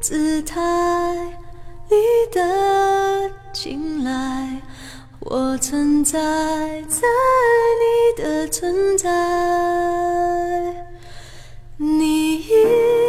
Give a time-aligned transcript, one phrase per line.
[0.00, 0.58] 姿态，
[1.90, 1.96] 你
[2.32, 4.62] 的青睐，
[5.20, 6.18] 我存在
[6.88, 7.06] 在
[8.16, 9.10] 你的存在。
[11.76, 12.99] 你一。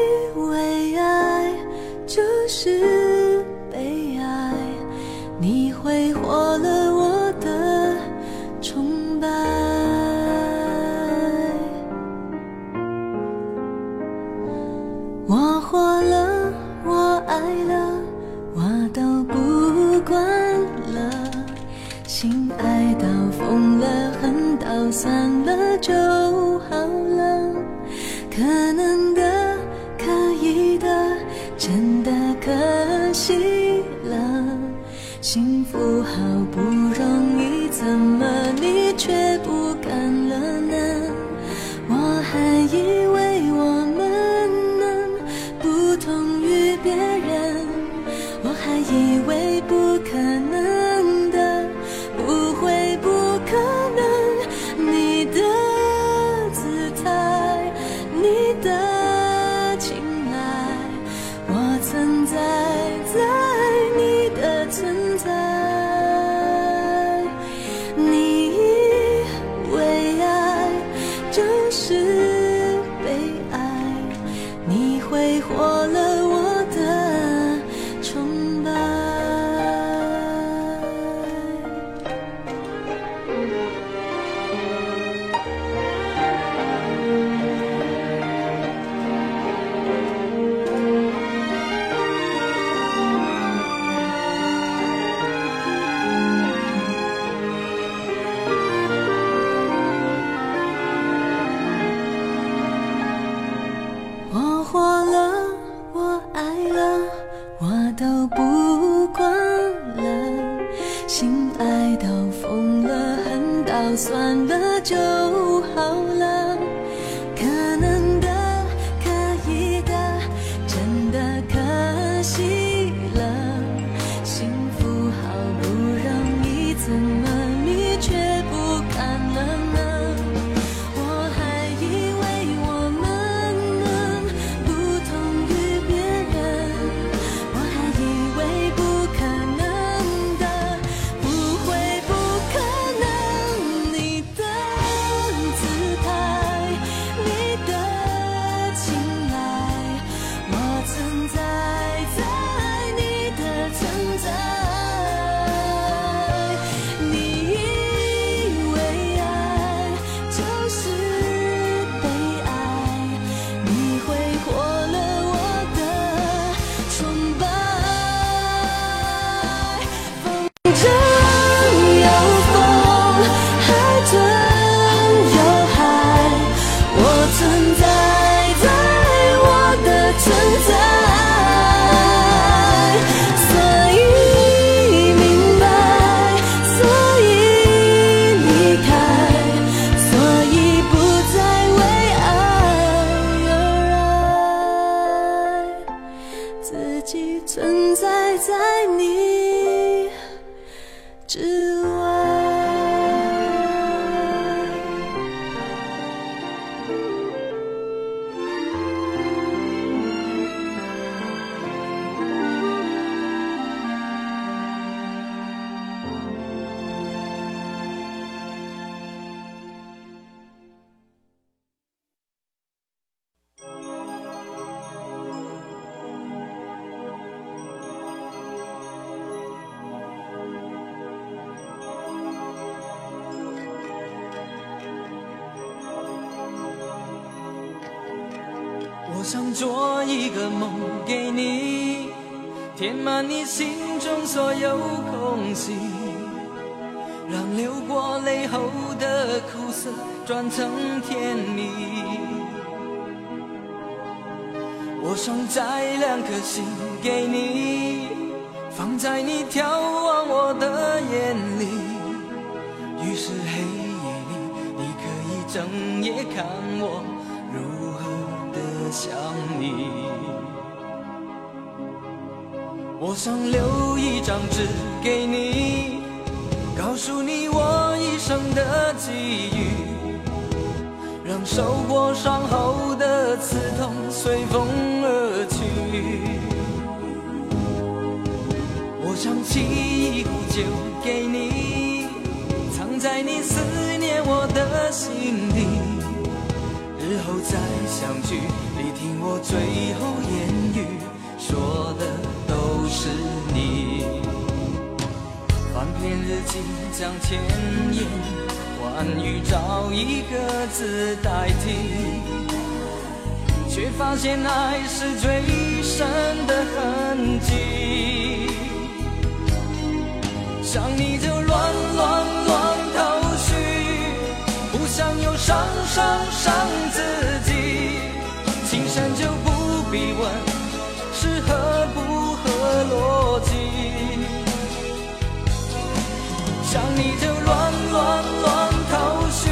[336.72, 339.50] 想你就乱乱乱头绪，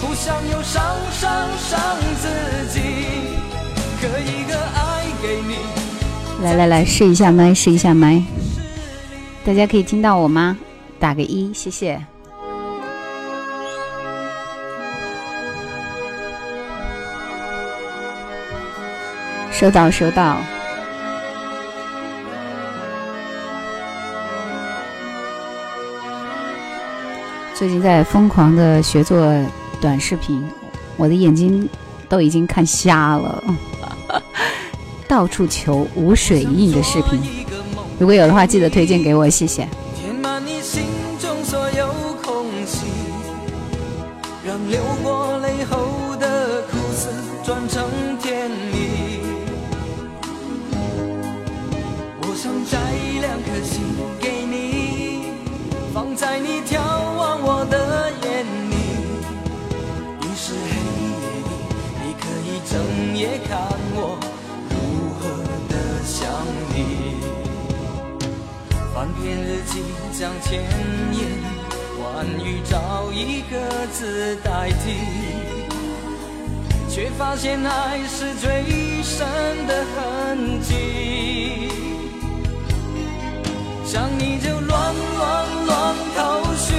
[0.00, 0.82] 不想又伤
[1.12, 1.78] 伤伤
[2.20, 2.80] 自己。
[6.42, 8.20] 来来来，试一下麦，试一下麦，
[9.44, 10.58] 大家可以听到我吗？
[10.98, 12.04] 打个一，谢谢。
[19.52, 20.38] 收到，收到。
[27.62, 29.32] 最近在疯狂的学做
[29.80, 30.42] 短视频，
[30.96, 31.68] 我的眼睛
[32.08, 33.40] 都已经看瞎了。
[35.06, 37.20] 到处求无水印的视频，
[38.00, 39.64] 如果有的话，记得推荐给我，谢谢。
[69.02, 69.82] 翻篇日记，
[70.16, 70.62] 将千
[71.12, 71.26] 言
[71.98, 73.58] 万语找一个
[73.88, 74.94] 字代替，
[76.88, 79.26] 却发现爱是最深
[79.66, 81.68] 的痕迹。
[83.84, 86.72] 想你就乱乱乱头绪，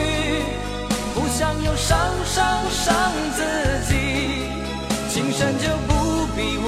[1.14, 3.44] 不想又伤伤伤自
[3.90, 3.98] 己，
[5.10, 6.68] 情深就不必问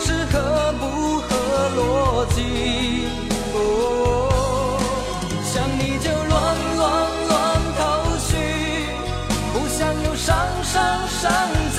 [0.00, 1.28] 是合不合
[1.76, 2.40] 逻辑。
[5.86, 6.82] 你就乱乱
[7.28, 8.36] 乱头绪
[9.52, 11.73] 不想又伤伤伤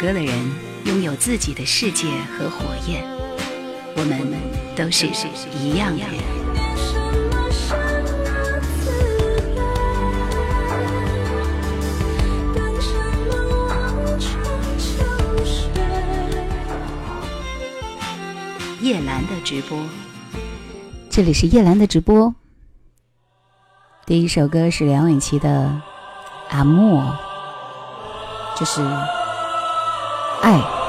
[0.00, 0.34] 歌的人
[0.86, 3.04] 拥有自己的世界和火焰，
[3.94, 4.18] 我们
[4.74, 5.06] 都是
[5.52, 6.18] 一样的人。
[18.80, 19.78] 叶兰的直播，
[21.10, 22.34] 这里是叶兰的直播。
[24.06, 25.48] 第一首歌是梁咏琪的
[26.56, 27.02] 《阿莫》，
[28.58, 28.80] 就是。
[30.42, 30.79] 爱。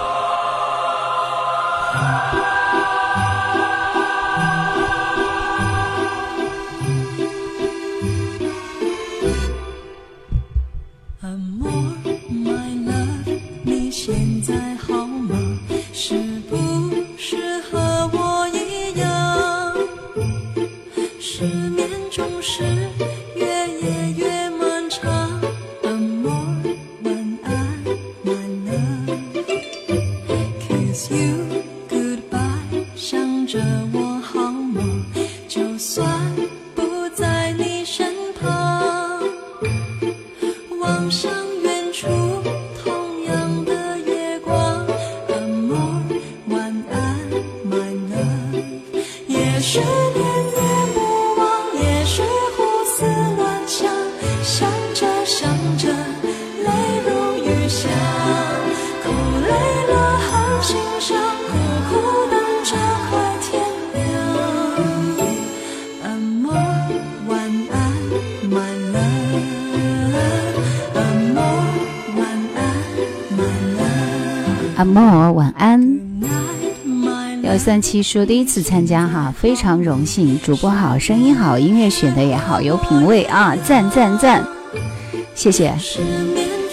[77.81, 80.39] 七说第一次参加哈，非常荣幸。
[80.41, 84.45] 主播好，声音好，音乐选的也好，有品味啊，赞赞赞，
[85.33, 85.73] 谢谢。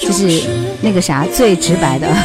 [0.01, 0.49] 这是
[0.83, 2.09] 那个啥最直白的。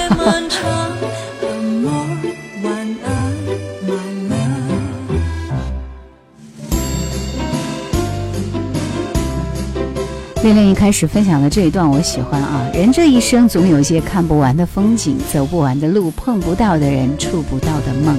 [10.44, 18.18] 恋恋一开始分享的这一段我喜欢啊，人这一生总有些看不完的风景，走不完的路，碰不到的人，触不到的梦。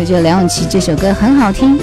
[0.00, 1.78] 我觉得梁咏琪这首歌很好听。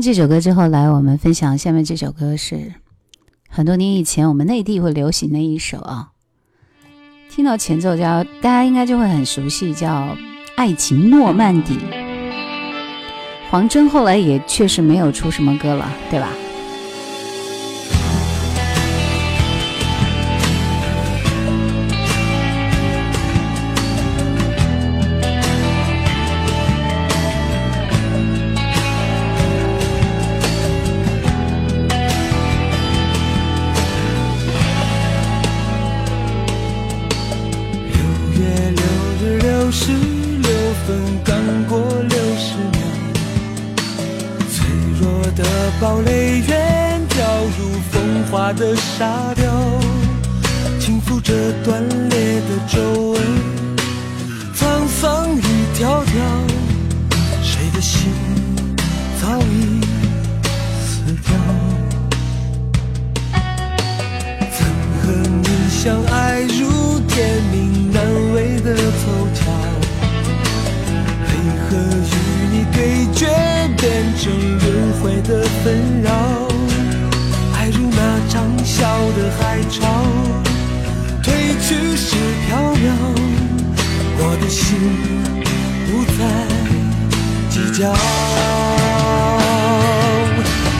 [0.00, 2.72] 这首歌之后，来我们分享下面这首歌是
[3.48, 6.08] 很多年以前我们内地会流行的一首啊。
[7.28, 9.88] 听到前奏叫大家应该就会很熟悉，叫
[10.56, 11.74] 《爱情诺曼底》。
[13.50, 16.28] 黄征后来也确实没有出什么歌了，对吧？
[48.54, 49.44] 的沙雕
[50.80, 52.80] 轻抚着断裂的皱
[53.12, 53.22] 纹
[54.54, 55.40] 沧桑一
[55.78, 56.10] 迢迢
[57.42, 58.10] 谁的心
[59.20, 59.80] 早已
[60.84, 61.32] 死掉
[64.50, 64.58] 曾
[65.00, 68.04] 和你相爱如天命难
[68.34, 69.52] 违的凑巧
[71.26, 71.30] 为
[71.68, 72.16] 何与
[72.50, 73.28] 你对决
[73.76, 75.89] 变成轮回的分
[78.80, 79.78] 笑的海潮，
[81.22, 81.28] 褪
[81.60, 81.68] 去
[81.98, 82.88] 时飘渺，
[84.16, 84.58] 我的心
[85.84, 86.18] 不再
[87.50, 87.78] 计较。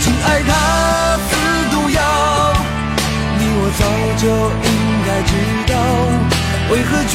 [0.01, 0.51] 请爱他
[1.29, 1.31] 似
[1.71, 2.01] 毒药，
[3.39, 3.83] 你我早
[4.17, 4.25] 就
[4.65, 4.69] 应
[5.05, 5.31] 该知
[5.71, 5.73] 道。
[6.73, 7.15] 为何倔？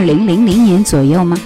[0.00, 1.36] 二零零零年左右吗？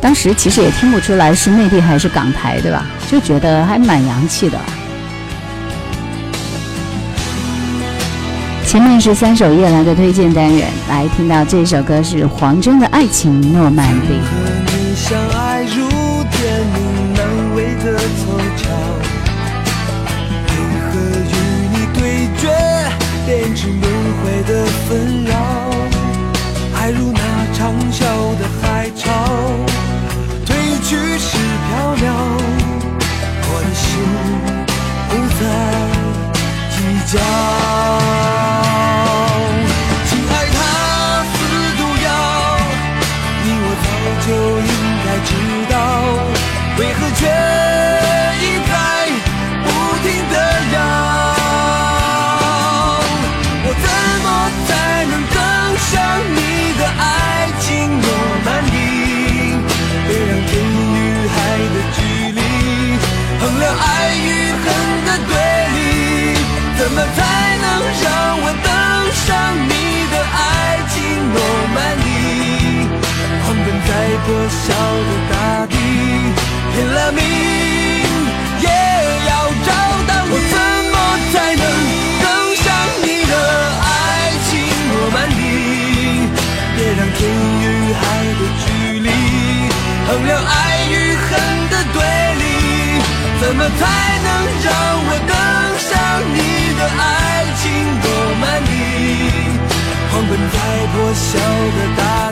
[0.00, 2.86] 当时其实也听不出来是内地还是港台，对吧？
[3.10, 4.56] 就觉得还蛮洋气的。
[8.64, 14.06] 前面是三首夜来的推荐单元，来听到这首歌是黄征的《爱情诺曼底》。
[23.24, 25.61] 变成轮回的纷扰。
[28.36, 29.51] 的海潮。
[74.24, 75.34] 破晓的大
[75.66, 75.74] 地，
[76.72, 77.20] 拼了命
[78.60, 78.66] 也
[79.28, 79.30] 要
[79.66, 79.70] 找
[80.06, 80.30] 到你。
[80.30, 80.54] 我怎
[80.92, 80.96] 么
[81.32, 81.64] 才能
[82.22, 82.24] 更
[82.62, 82.64] 像
[83.02, 83.32] 你的
[83.82, 83.84] 爱
[84.46, 84.50] 情
[84.88, 85.40] 诺曼底？
[86.76, 87.20] 别让天
[87.62, 88.00] 与海
[88.38, 88.64] 的距
[89.00, 89.08] 离
[90.06, 90.50] 衡量爱
[90.88, 91.28] 与恨
[91.68, 91.96] 的对
[92.38, 92.42] 立，
[93.40, 93.80] 怎么才
[94.22, 94.28] 能
[94.62, 94.70] 让
[95.04, 95.32] 我登
[95.82, 95.90] 上
[96.32, 96.38] 你
[96.78, 97.02] 的爱
[97.60, 97.62] 情
[98.00, 98.06] 诺
[98.40, 98.70] 曼底？
[100.10, 100.56] 狂奔在
[100.92, 101.28] 破晓
[101.76, 102.00] 的大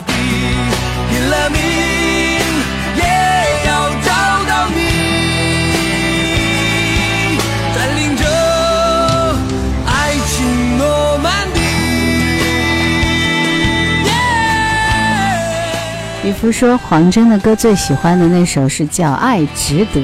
[16.31, 19.99] 渔夫说黄征的歌最喜欢的那首是叫《爱值得》。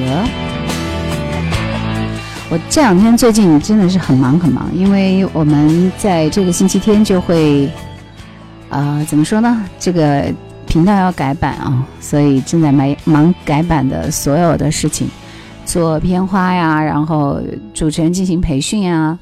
[2.49, 7.71] 我这两天最近真的是很忙很忙，因为我们在这个星期天就会，
[8.67, 9.63] 呃，怎么说呢？
[9.79, 10.25] 这个
[10.65, 15.07] 频道要改版啊，所以正在忙忙改版的所有的事情，
[15.65, 17.39] 做片花呀，然后
[17.73, 19.17] 主持人进行培训啊，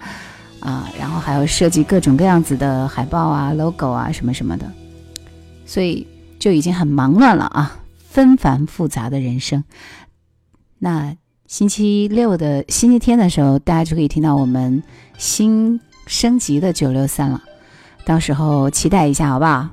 [0.59, 4.65] 啊，然后还有设计各种各样子的海报啊、logo 啊什么什么的，
[5.67, 6.07] 所以
[6.45, 9.63] 就已经很忙乱了啊，纷繁复杂的人生。
[10.77, 11.15] 那。
[11.47, 14.81] 星期六的星期天的时候，大家就可以听到我们
[15.15, 17.39] 新升级的九六三了，
[18.03, 19.69] 到时候期待一下，好不好？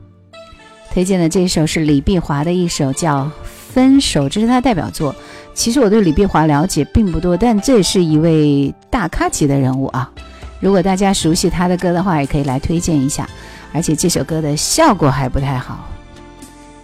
[0.92, 5.14] 推荐的这首是李碧华的一首叫《分手》，这是他代表作。
[5.54, 10.12] 其实我对李碧华了解并不多，但这也是一位大咖级的人物啊。
[10.60, 13.26] 如果大家熟悉他的歌的话，也可以来推荐一下。
[13.72, 15.88] 而且这首歌的效果还不太好，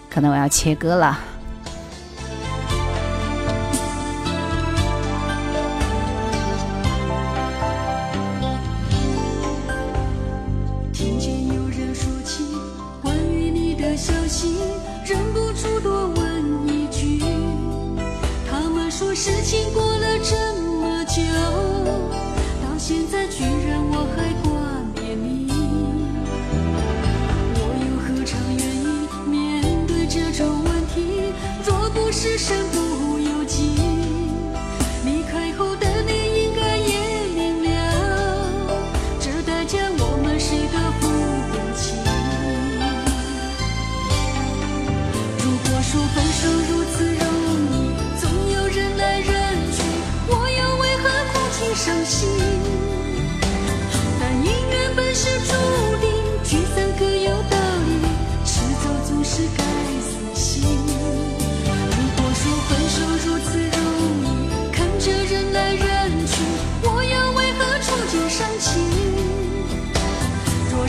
[0.09, 1.38] 可能我要切割了。
[32.21, 32.58] 是谁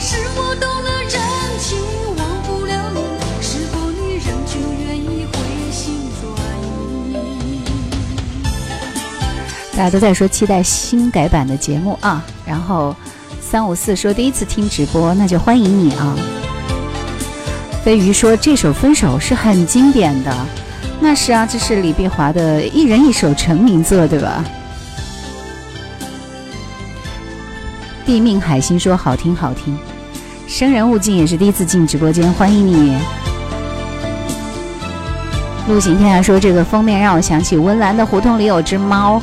[0.03, 1.21] 是我动了真
[1.59, 1.77] 情，
[2.17, 2.99] 忘不了你，
[3.39, 5.37] 是否你仍旧愿意回
[5.71, 6.25] 心转
[7.11, 7.61] 意？
[9.77, 12.95] 大家都在说期待新改版的节目啊，然后
[13.39, 16.17] 三五四说第一次听直播，那就欢迎你啊。
[17.83, 20.35] 飞鱼说这首《分手》是很经典的，
[20.99, 24.43] 那是啊，这是李碧华的一人一首成名作，对吧？
[28.03, 29.77] 地命海星说好听好听，
[30.51, 32.97] 生人勿近也是第一次进直播间，欢迎你。
[35.69, 39.17] 陆行天涯说这个封面让我想起温岚的《胡同里有只猫》。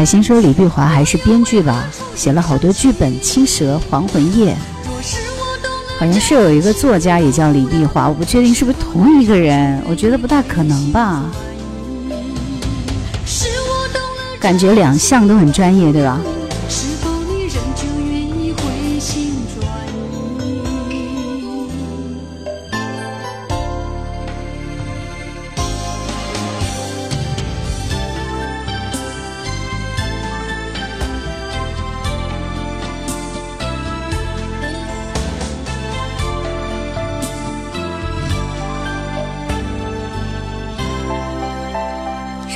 [0.00, 1.84] 海星说李碧华还是编剧吧，
[2.16, 4.54] 写了好多剧本，《青蛇》《还魂夜》，
[5.98, 11.22] 好像是有一个作家也叫李碧华，我不确定是不是同一个人，我觉得不大可能吧。
[14.40, 16.18] 感觉两项都很专业，对吧？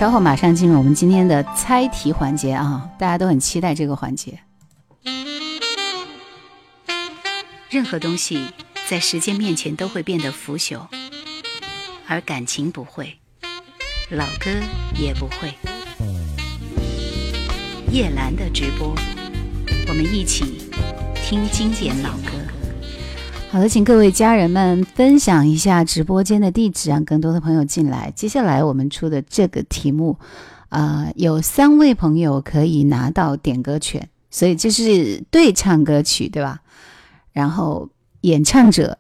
[0.05, 4.39] 稍后马上进入我们今天的猜题环节啊，大家都很期待这个环节。
[7.71, 8.49] 任何东西
[8.87, 10.87] 在时间面前都会变得腐朽，
[12.07, 13.17] 而感情不会，
[14.11, 14.51] 老歌
[14.95, 15.55] 也不会。
[17.91, 18.95] 叶兰的直播，
[19.89, 20.71] 我们一起
[21.25, 22.44] 听经典老歌。
[23.55, 28.13] 好的，请各位家人们分享一下直播间的地址，让更多的朋友进来。
[28.17, 30.19] 接下来我们出的这个题目，
[30.71, 36.63] 啊、有三位朋友可以拿到点歌权，所以这是对唱歌曲，对吧？
[37.31, 37.89] 然后
[38.23, 38.99] 演唱者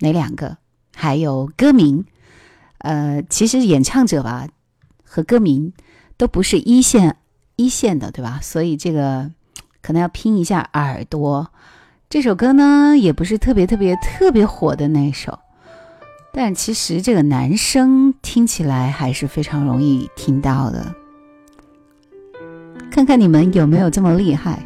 [0.00, 0.58] 哪两个？
[0.94, 2.04] 还有歌名，
[2.80, 4.46] 呃，其实演唱者吧
[5.02, 5.72] 和歌名
[6.18, 7.16] 都不是一线
[7.56, 8.38] 一线的，对吧？
[8.42, 9.30] 所以这个
[9.80, 11.50] 可能要拼一下耳朵。
[12.08, 15.40] 这首歌呢，也不是特别特别特别火的那首，
[16.32, 20.94] 但其实这个男生听起来还是非常容易听到的。
[22.90, 24.64] 看看你们有没有这么厉害？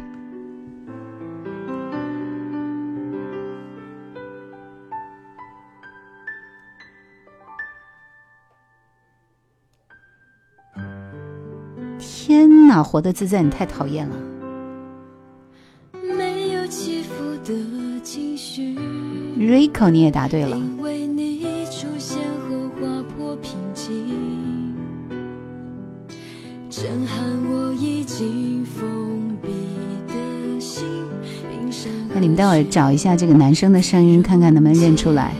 [11.97, 14.15] 天哪，活得自在，你太讨厌了。
[19.49, 20.55] Rico，你也答对了。
[20.55, 24.75] 因为你出现后划破平静，
[26.69, 29.49] 震撼我已经封闭
[30.07, 30.85] 的心。
[31.49, 35.33] 冰山那你们待会儿找一下这个男生的声音，看看能不能认出来。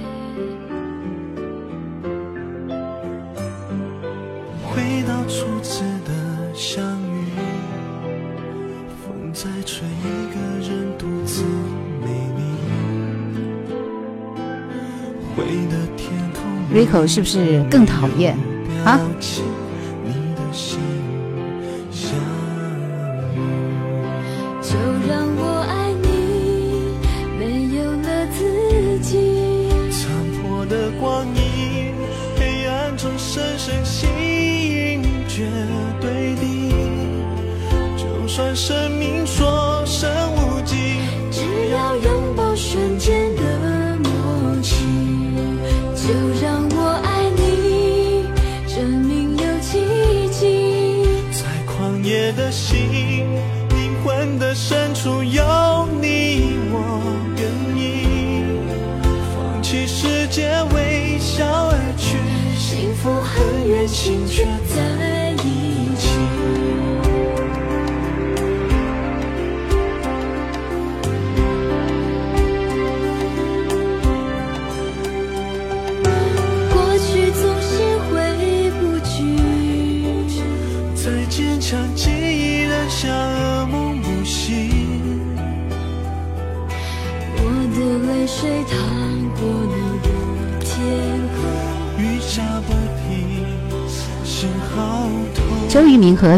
[17.07, 18.35] 是不是更讨厌
[18.85, 18.99] 啊？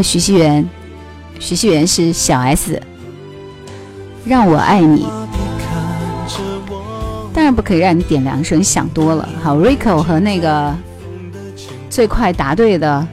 [0.02, 0.68] 徐熙媛，
[1.38, 2.80] 徐熙媛是小 S，
[4.24, 5.06] 让我爱你，
[7.32, 9.28] 当然不可以让你点两首，你想多了。
[9.42, 10.74] 好，Rico 和那个
[11.88, 13.06] 最快答对的，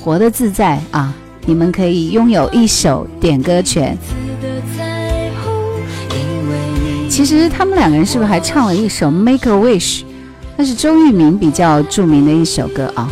[0.00, 1.14] 活得自在啊，
[1.46, 3.96] 你们可以拥有一首点歌权。
[7.08, 10.00] 其实他们两个人是不是还唱了一首《Make a Wish》？
[10.56, 13.08] 那是周渝民比较著名的一首歌啊。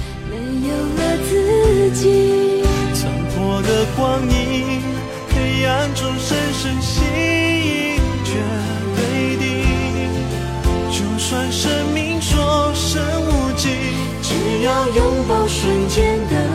[15.62, 16.51] 瞬间的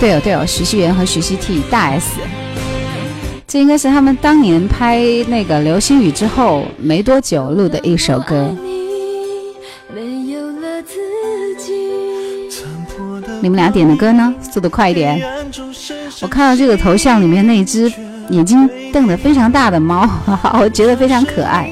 [0.00, 2.20] 对哦对哦，徐熙媛和徐熙娣大 S，
[3.46, 8.54] 这应该是他们当年拍那个《流星雨》之后没多久录的一首歌。
[13.40, 14.34] 你们俩点的歌呢？
[14.52, 15.20] 速度快一点！
[16.20, 17.92] 我看到这个头像里面那只
[18.30, 20.08] 眼睛瞪得非常大的猫，
[20.60, 21.70] 我觉得非常可爱。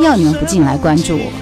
[0.00, 1.32] 要你们不进来关注我。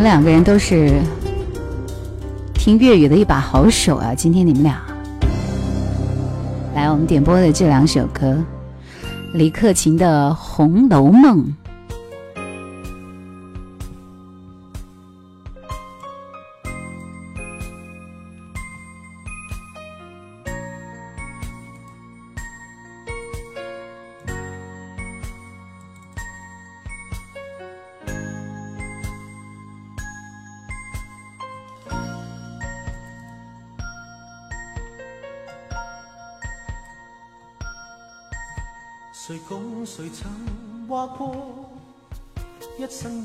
[0.00, 0.98] 们两个人都是
[2.54, 4.14] 听粤语的一把好手啊！
[4.16, 4.80] 今天你们俩。
[6.74, 8.34] 来，我们点播的这两首歌，
[9.34, 11.44] 李克勤的《红楼梦》。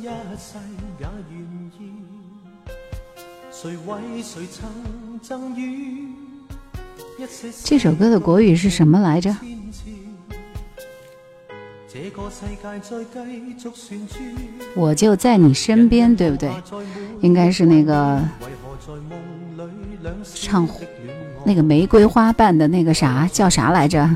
[0.05, 1.91] 一生一世也愿意。
[3.51, 4.69] 谁为谁曾
[5.19, 6.09] 赠予
[7.63, 9.35] 这首歌的国语是什么来着？
[14.75, 16.51] 我就在你身边，对不对？
[17.21, 18.21] 应该是那个
[20.35, 20.69] 唱
[21.43, 24.07] 那个玫瑰花瓣的那个啥叫啥来着？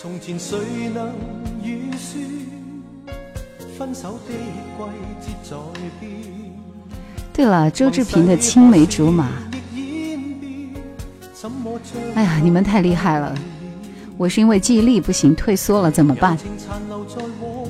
[0.00, 0.56] 從前谁
[0.94, 1.12] 能
[1.62, 2.24] 预算
[3.76, 4.32] 分手的
[5.20, 6.10] 季節在變？
[7.34, 9.24] 对了，周志平的《青梅竹馬》。
[9.74, 10.82] 亦演變，
[11.34, 13.34] 怎麼將哎呀，你们太厉害了！
[14.16, 16.38] 我是因为记忆力不行退缩了，怎么办？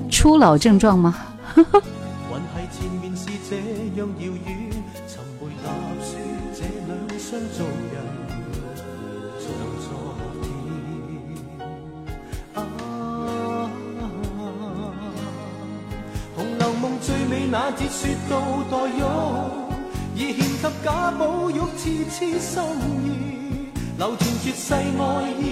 [0.08, 1.16] 初老症狀嗎？
[17.52, 18.32] 那節說到
[18.70, 19.02] 黛玉，
[20.14, 22.62] 已獻給賈寶玉痴痴心
[23.02, 23.06] 意，
[23.98, 24.78] 流傳絕世愛
[25.32, 25.42] 意，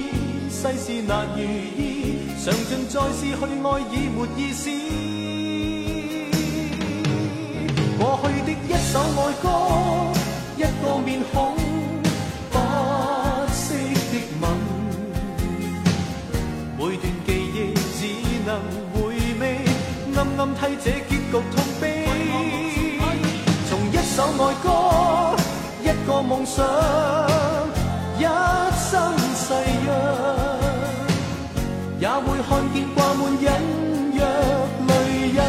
[0.49, 4.71] 世事難如意，嘗盡再試去愛已沒意思。
[7.99, 9.45] 過去的一首愛歌，
[10.57, 11.57] 一個面孔，
[12.53, 12.55] 不
[13.53, 13.75] 息
[14.13, 14.45] 的吻，
[16.79, 17.59] 每段記憶
[17.99, 18.01] 只
[18.47, 18.49] 能
[18.95, 18.97] 回，
[20.39, 22.07] 暗替這結局痛悲。
[23.69, 24.67] 從一首愛歌，
[25.83, 26.65] 一個夢想，
[28.19, 28.23] 一
[28.79, 29.53] 生誓
[29.85, 29.91] 約，
[31.99, 33.43] 也會看見掛滿隱
[34.15, 34.23] 約
[34.87, 34.91] 淚
[35.35, 35.41] 印。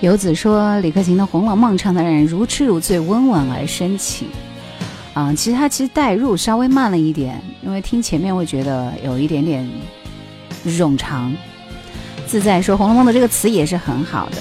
[0.00, 4.28] 游子说李克勤的《红楼梦》唱的让人如痴如醉，温婉而深情。
[5.16, 9.66] 啊，其实他其实代入稍微慢了一点，因为听前面会觉得有一点点
[10.66, 11.34] 冗长。
[12.26, 14.36] 自在说《红楼梦》的这个词也是很好的，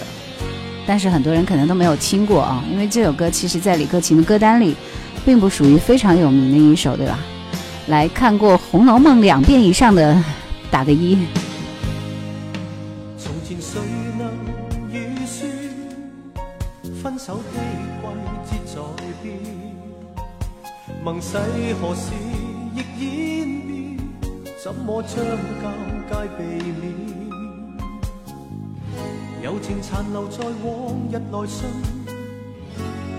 [0.86, 4.76] 但是很多人可能都没有听过啊，因为这首歌其实在李克勤的歌单里，
[5.24, 7.20] 并不属于非常有名的一首，对吧？
[7.88, 10.22] 来看过《红楼梦》两遍以上的，
[10.70, 11.18] 打个一。
[21.82, 22.14] 何时
[22.74, 23.04] 亦演
[23.68, 24.00] 变，
[24.64, 25.14] 怎么将
[25.62, 25.64] 尴
[26.10, 26.44] 尬避
[26.80, 26.84] 免？
[29.44, 31.68] 友情残留在往日内心，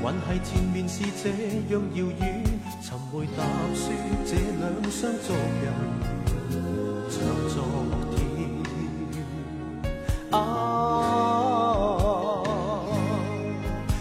[0.03, 1.29] 还系前面是这
[1.75, 2.43] 样遥远。
[2.81, 3.43] 寻回答
[3.75, 3.93] 说，
[4.25, 5.63] 这两双昨日
[7.11, 7.55] 像昨
[8.17, 8.19] 天。
[10.31, 10.35] 啊，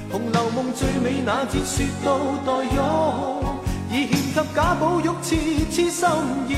[0.11, 2.07] 《红楼梦》最美那节说到
[2.45, 3.54] 待拥。
[3.95, 5.37] 已獻給賈寶玉痴
[5.71, 6.09] 痴心
[6.49, 6.51] 意，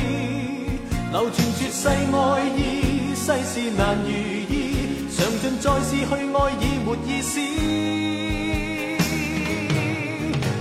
[1.12, 7.39] 流流傳絕世愛意，世事難如意，嘗盡再試去愛已沒意思。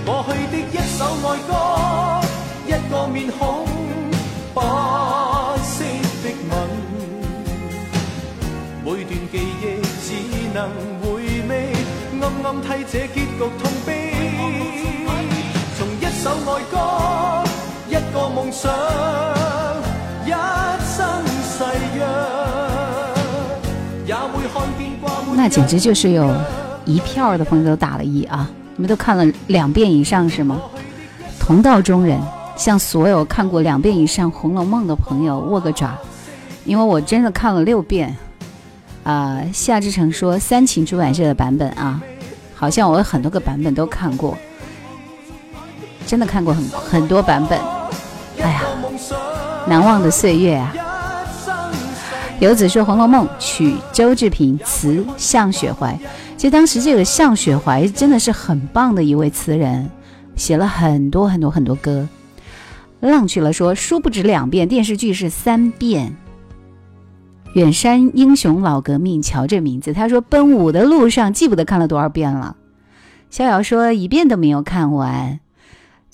[0.05, 1.51] 過去的一首愛歌，
[2.67, 3.65] 一個面孔，
[4.53, 4.61] 不
[5.63, 5.73] 息
[6.21, 6.53] 的吻，
[8.85, 9.65] 每段記憶
[10.05, 10.07] 只
[10.53, 10.57] 能
[11.01, 11.05] 回
[11.49, 11.73] 味，
[12.21, 13.89] 暗暗替這結局痛悲。
[16.27, 16.75] 從一首愛歌，
[17.87, 18.69] 一個夢想，
[20.25, 20.29] 一
[20.83, 20.99] 生
[21.41, 21.63] 誓
[21.95, 22.03] 約，
[24.05, 26.35] 也會看見掛滿那简直就是有
[26.83, 28.49] 一票的朋友都打了一啊！
[28.75, 30.59] 你们都看了两遍以上是吗？
[31.39, 32.19] 同道中人，
[32.57, 35.95] 向所有看过两遍以上《红楼梦》的朋友握个爪，
[36.65, 38.13] 因为我真的看了六遍。
[39.03, 42.01] 啊、夏志成说三秦出版社的版本啊，
[42.53, 44.37] 好像我有很多个版本都看过，
[46.07, 47.59] 真的看过很很多版本。
[48.41, 48.61] 哎呀，
[49.67, 50.73] 难忘的岁月啊！
[52.39, 55.99] 游子说《红楼梦》曲周志平，词向雪怀。
[56.37, 59.89] 其实当时这个向雪怀真的是很棒的一位词人，
[60.35, 62.07] 写了很多很多很多歌。
[62.99, 66.15] 浪去了说书不止两遍，电视剧是三遍。
[67.53, 69.91] 远山英雄老革命，瞧这名字。
[69.91, 72.55] 他说奔五的路上记不得看了多少遍了。
[73.31, 75.39] 逍遥说一遍都没有看完。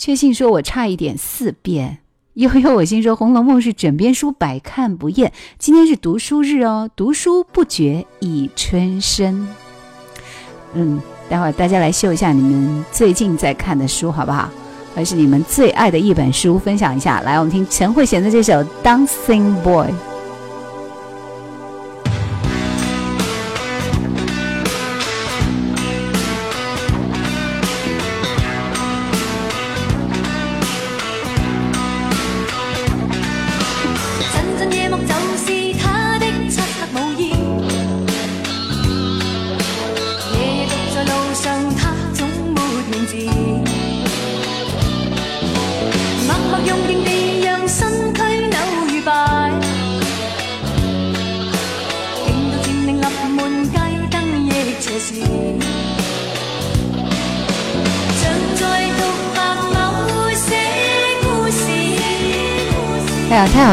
[0.05, 1.99] 确信说我差一点四遍。
[2.33, 5.31] 悠悠我心说，《红楼梦》是枕边书，百看不厌。
[5.57, 9.47] 今天是读书日哦，读书不觉已春深。
[10.73, 14.49] 嗯，待會兒大家来秀一下你们最近在看的书，好不好？
[14.93, 17.21] 还是你们最爱的一本书，分享一下。
[17.21, 19.87] 来，我们听陈慧娴的这首《Dancing Boy》。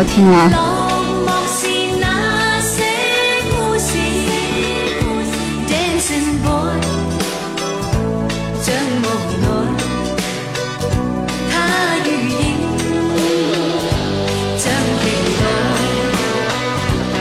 [0.00, 0.50] 好聽了！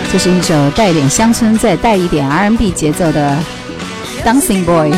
[0.09, 3.37] 這是一首带一點鄉村，再带一点 R&B 节奏的
[4.25, 4.91] 《Dancing Boy》。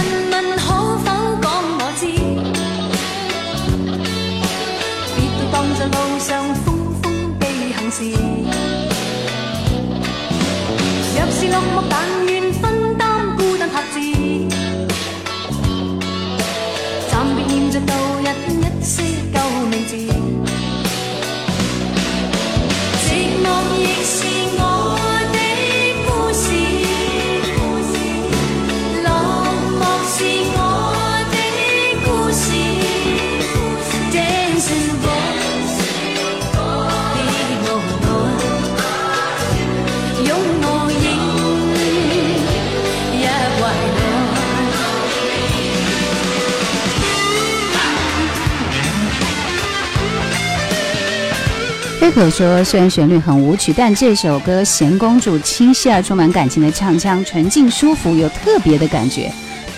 [52.12, 59.32] 可说，虽然旋律很舞曲，但这首歌賢公主清晰而充满感情的唱腔，纯净舒服，有特别的感觉，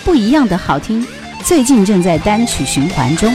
[0.04, 1.06] 不一样的好听。
[1.44, 3.32] 最近正在单曲循环中。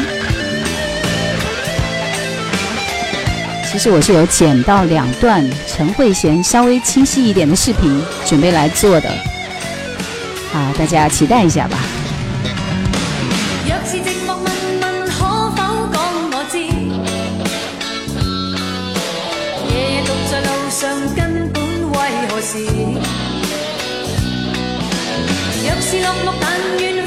[3.71, 9.09] 其实我是有剪到两段陈慧娴稍微清晰一点的视频，准备来做的。
[10.51, 11.77] 好，大家期待一下吧。
[22.51, 22.57] 若
[25.81, 26.98] 是落寞，但愿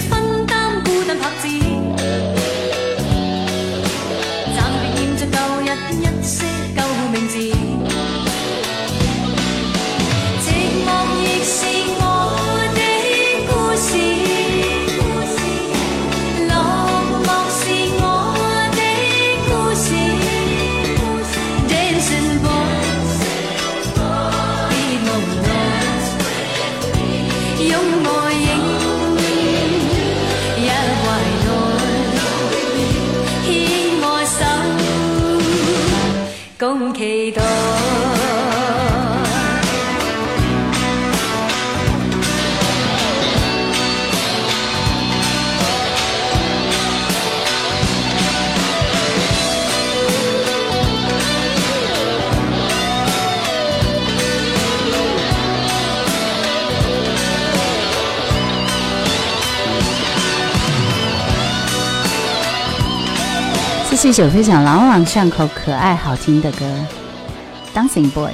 [64.02, 66.66] 是一首非常朗朗上口、可爱好听的歌，
[67.72, 68.32] 《Dancing Boy》。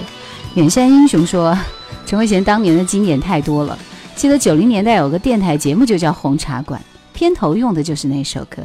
[0.54, 1.54] 远山英雄说，
[2.06, 3.78] 陈慧娴当年的经典太多了。
[4.16, 6.80] 记得九零年代有个电台节目就叫《红茶馆》，
[7.12, 8.62] 片头用的就是那首歌。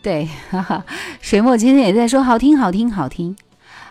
[0.00, 0.82] 对，哈哈，
[1.20, 3.36] 水墨今天也在说好听、好听、好听。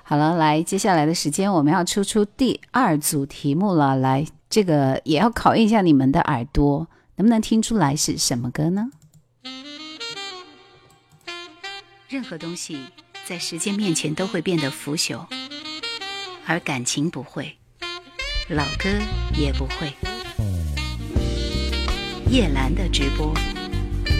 [0.02, 3.96] 好了，来，接下来的时间我们要出出第二组题目了。
[3.96, 6.88] 来，这个也要考验一下你们的耳朵，
[7.18, 8.88] 能不能听出来是什么歌呢？
[12.10, 12.80] 任何东西
[13.28, 15.26] 在时间面前都会变得腐朽，
[16.46, 17.58] 而感情不会，
[18.48, 18.88] 老歌
[19.38, 19.92] 也不会。
[22.32, 23.34] 叶兰的直播，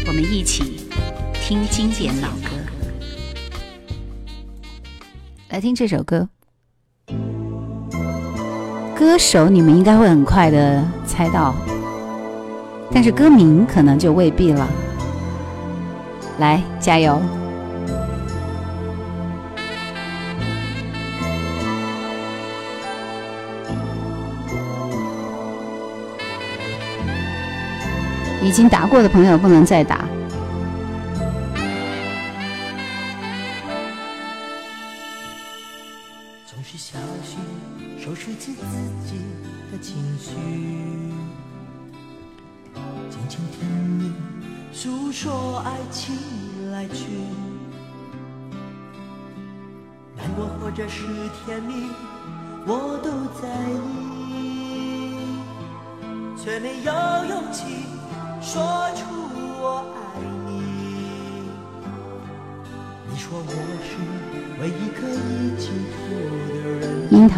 [0.06, 0.86] 我们一起
[1.36, 2.50] 听经典老歌。
[5.48, 6.28] 来听这首歌，
[8.98, 11.56] 歌手你们应该会很快的猜到，
[12.92, 14.68] 但是歌名可能就未必了。
[16.38, 17.22] 来，加油！
[28.42, 30.07] 已经答过的朋友不能再答。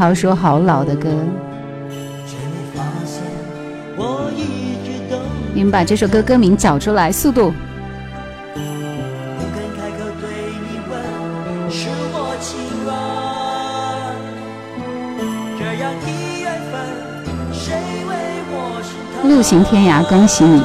[0.10, 0.14] 人。
[0.14, 1.10] 樱桃说好老的歌。
[5.53, 7.51] 你们把这首歌歌名找出来，速度。
[8.53, 8.60] 不
[9.53, 10.30] 肯开口对
[10.62, 10.91] 你问，
[11.70, 12.88] 是我情乱。
[15.57, 16.05] 这样的
[16.39, 16.80] 缘分，
[17.51, 17.74] 谁
[18.07, 18.12] 为
[18.51, 19.30] 我心疼？
[19.30, 20.64] 路行天涯，恭喜你。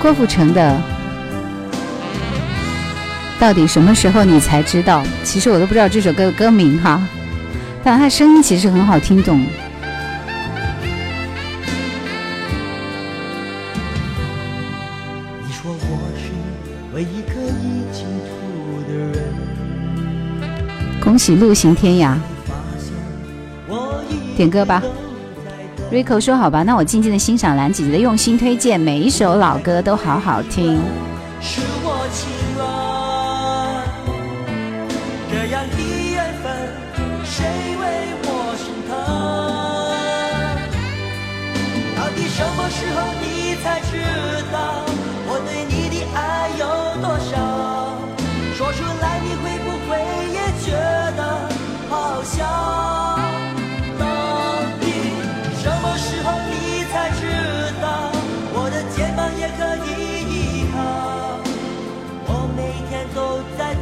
[0.00, 0.80] 郭富城的，
[3.38, 5.04] 到底什么时候你才知道？
[5.22, 7.02] 其实我都不知道这首歌的歌名哈，
[7.84, 9.44] 但他声音其实很好听懂。
[20.98, 22.16] 恭喜路行天涯，
[24.36, 24.82] 点歌吧。
[25.90, 30.80] Rico 说：“好吧，那我静静的欣赏兰姐姐的用心推荐，每一首老歌都好好听。”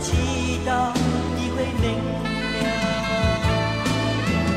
[0.01, 0.93] 祈祷
[1.37, 2.13] 你会明了。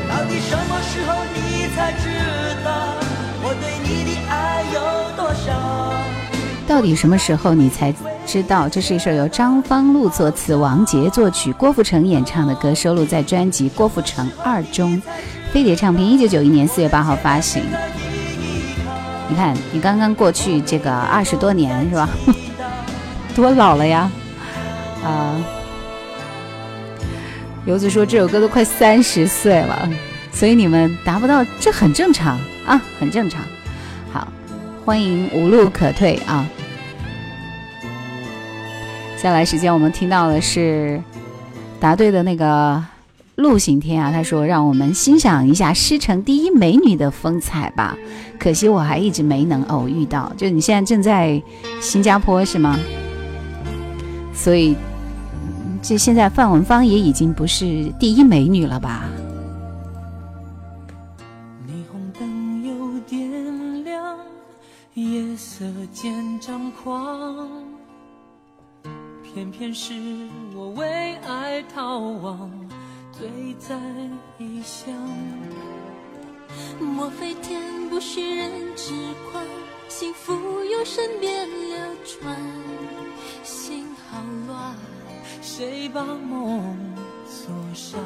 [0.08, 2.08] 到底什么时候你才知
[2.64, 2.70] 道
[3.42, 4.80] 我对你的爱有
[5.16, 5.50] 多少？
[6.66, 7.92] 到底什么时候你才
[8.26, 8.68] 知道？
[8.68, 15.02] 这是一首由张方路作词、王杰作曲、郭富城演唱的歌，收录在专辑《郭富城二》中，
[15.52, 17.62] 飞碟唱片一九九一年四月八号发行。
[19.28, 22.08] 你看，你刚刚过去这个二十多年是吧？
[23.34, 24.10] 多老了呀！
[25.02, 25.40] 啊，
[27.66, 29.88] 游子说这首歌都快三十岁了，
[30.32, 33.42] 所以你们达不到，这很正常啊，很正常。
[34.12, 34.28] 好，
[34.84, 36.46] 欢迎无路可退啊！
[39.16, 41.02] 接下来时间我们听到的是
[41.80, 42.84] 答对的那个
[43.36, 47.96] 陆行天啊，他说让我们欣赏一下狮城第一美女的风采吧。
[48.38, 51.42] 可惜我还一直没能偶遇到，就你现在正在
[51.80, 52.78] 新加坡是吗？
[54.34, 54.76] 所以
[55.82, 59.10] 这现在范文芳也已经不是第一美女了吧？
[61.66, 64.16] 霓虹灯有点亮，
[64.94, 67.50] 夜色渐张狂，
[69.24, 69.92] 偏偏是
[70.54, 72.48] 我为爱逃亡，
[73.10, 73.28] 醉
[73.58, 73.76] 在
[74.38, 74.94] 异乡。
[76.78, 77.60] 莫非天
[77.90, 78.92] 不许人痴
[79.32, 79.44] 狂？
[79.88, 82.36] 幸福由身边流转，
[83.42, 84.74] 心好乱。
[85.44, 86.76] 谁把梦
[87.26, 87.98] 锁上？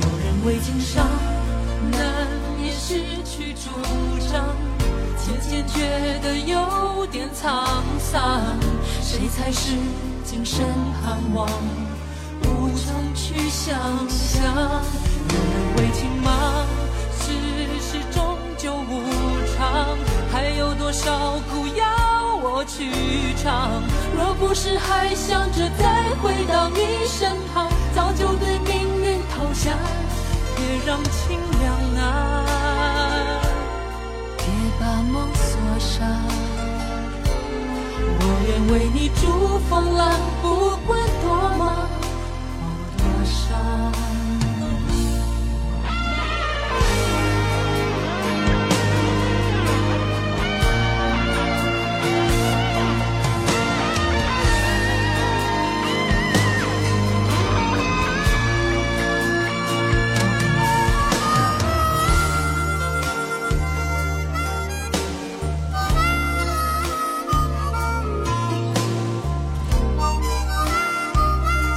[0.00, 1.06] 有人为情伤，
[1.92, 2.26] 难
[2.58, 2.94] 免失
[3.26, 3.68] 去主
[4.32, 4.56] 张，
[5.18, 7.66] 渐渐觉得有点沧
[7.98, 8.40] 桑。
[9.02, 9.76] 谁才是
[10.24, 10.64] 今生
[11.02, 11.46] 盼望？
[12.44, 14.42] 无从去想象。
[15.28, 16.66] 有人为情忙，
[17.18, 17.32] 世
[17.82, 19.02] 事终究无
[19.58, 19.98] 常，
[20.32, 22.13] 还有多少苦要
[22.46, 23.82] 我去尝？
[24.14, 29.72] 若不是还想着再回到你身旁，早就对命运投降。
[30.54, 31.64] 别让情凉
[31.94, 32.04] 难，
[34.36, 34.44] 别
[34.78, 36.06] 把梦锁上。
[38.20, 41.26] 我愿为你逐风浪，不管多
[41.56, 41.88] 忙
[42.60, 42.62] 或
[42.98, 44.13] 多伤。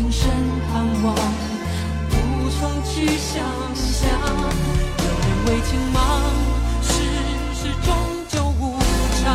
[0.00, 0.30] 今生
[0.72, 1.12] 盼望，
[2.12, 3.42] 无从去想
[3.74, 4.08] 象。
[4.96, 6.22] 有人为情忙，
[6.80, 6.92] 世
[7.52, 7.92] 事终
[8.28, 8.78] 究无
[9.20, 9.26] 常，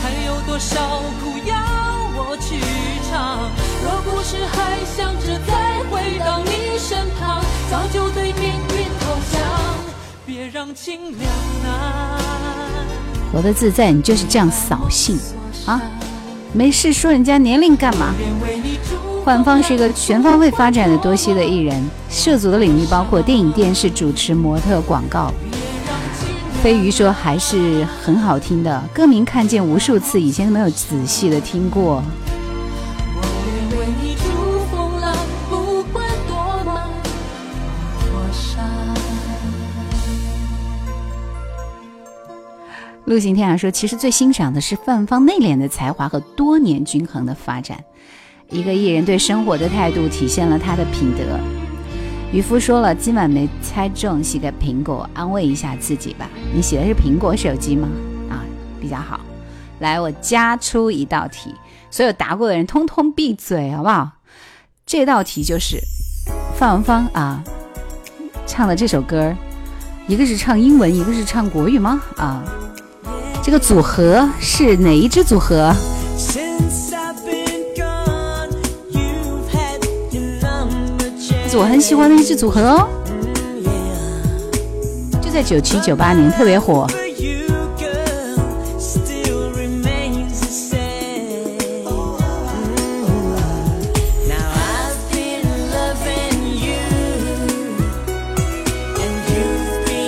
[0.00, 1.56] 还有多少苦要
[2.14, 2.60] 我去
[3.10, 3.50] 尝？
[3.82, 9.42] 若不是还想着再回到你身旁，早就对命运投降。
[10.24, 10.68] 别让
[11.64, 12.22] 难！
[13.32, 15.18] 活得自在，你就是这样扫兴
[15.66, 15.82] 啊！
[16.52, 18.14] 没事说人家年龄干嘛？
[19.28, 25.30] 范芳是一个全方位发展的多栖的艺人，涉足的领域包括电影、电视、主持、模特、广告。
[26.62, 32.02] 飞鱼说还是很好听的，歌名看见无数次，以前都没有仔细的听过。
[43.04, 47.84] 陆行天涯说，其实最欣赏的是范芳内敛的才华和多年均衡的发展。
[48.50, 51.38] 一个艺人对生活的态度，体现了他的品德。
[52.32, 56.28] 渔夫说了，今晚没猜中，洗个苹果，安慰一下自己吧。
[56.54, 57.88] 你洗的是苹果手机吗？
[58.30, 58.40] 啊，
[58.80, 59.20] 比较好。
[59.80, 61.54] 来，我加出一道题，
[61.90, 64.12] 所有答过的人通通闭嘴，好不好？
[64.86, 65.78] 这道题就是
[66.56, 67.44] 范文芳啊
[68.46, 69.34] 唱的这首歌，
[70.06, 72.00] 一个是唱英文，一个是唱国语吗？
[72.16, 72.42] 啊，
[73.42, 75.70] 这个组合是哪一支组合？
[81.56, 82.88] 我很喜欢的一支组合哦，
[85.20, 86.86] 就在九七九八年特别火。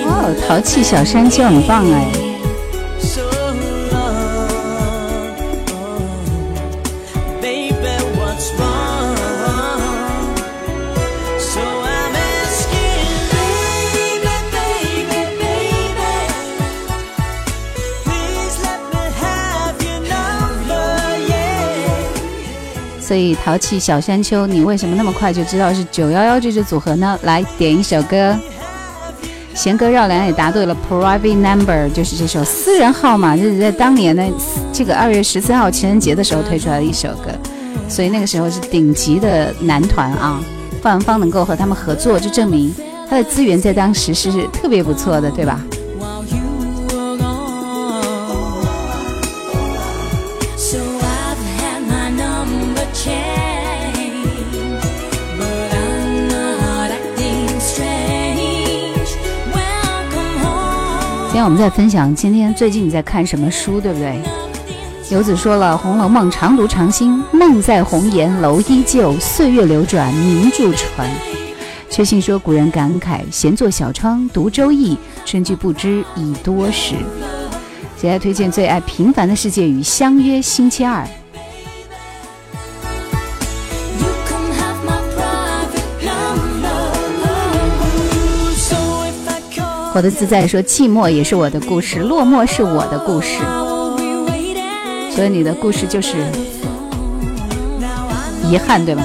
[0.06, 2.19] 哦，淘气小山丘很棒哎。
[23.10, 27.18] 所以淘气小山丘，你为什么那么快就知道是九幺幺这支组合呢？
[27.24, 28.38] 来点一首歌，
[29.52, 34.24] 弦歌绕梁也答对了，Private Number 就是这首私人号码，就是在当年的
[34.72, 37.32] 这个二月十四号情人节的时候推出来的一首歌，
[37.88, 40.40] 所以那个时候是顶级的男团啊，
[40.80, 42.72] 范文芳能够和他们合作，就证明
[43.08, 45.60] 他的资源在当时是特别不错的，对吧？
[61.30, 64.20] 今天我们在分享今天最近你在看什么书，对不对？
[65.12, 71.08] 游子说了，《红楼梦》常读常新，梦在红颜楼依旧，岁月流转名著传。
[71.88, 76.96] 确信说，古人感慨，闲坐小窗读《周易》，春居不知已多时。
[77.96, 81.04] 接下来推荐最爱《平凡的世界》与《相约星期二》。
[89.92, 93.40] 活得自在说寂寞也是我的故事，落寞是我的故事，
[95.12, 96.18] 所以你的故事就是
[98.48, 99.02] 遗憾，对吗？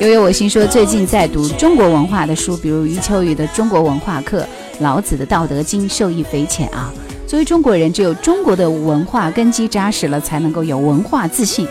[0.00, 4.42] 悠悠我心说最近在读中国文化的书，比如余秋雨的《中国文化课》，
[4.78, 6.92] 老子的《道德经》，受益匪浅啊。
[7.26, 11.66] 作为中国人，只有中国的文化根基扎实了，才能够有文化自信，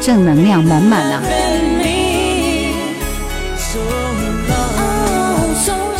[0.00, 1.20] 正能量满满呐。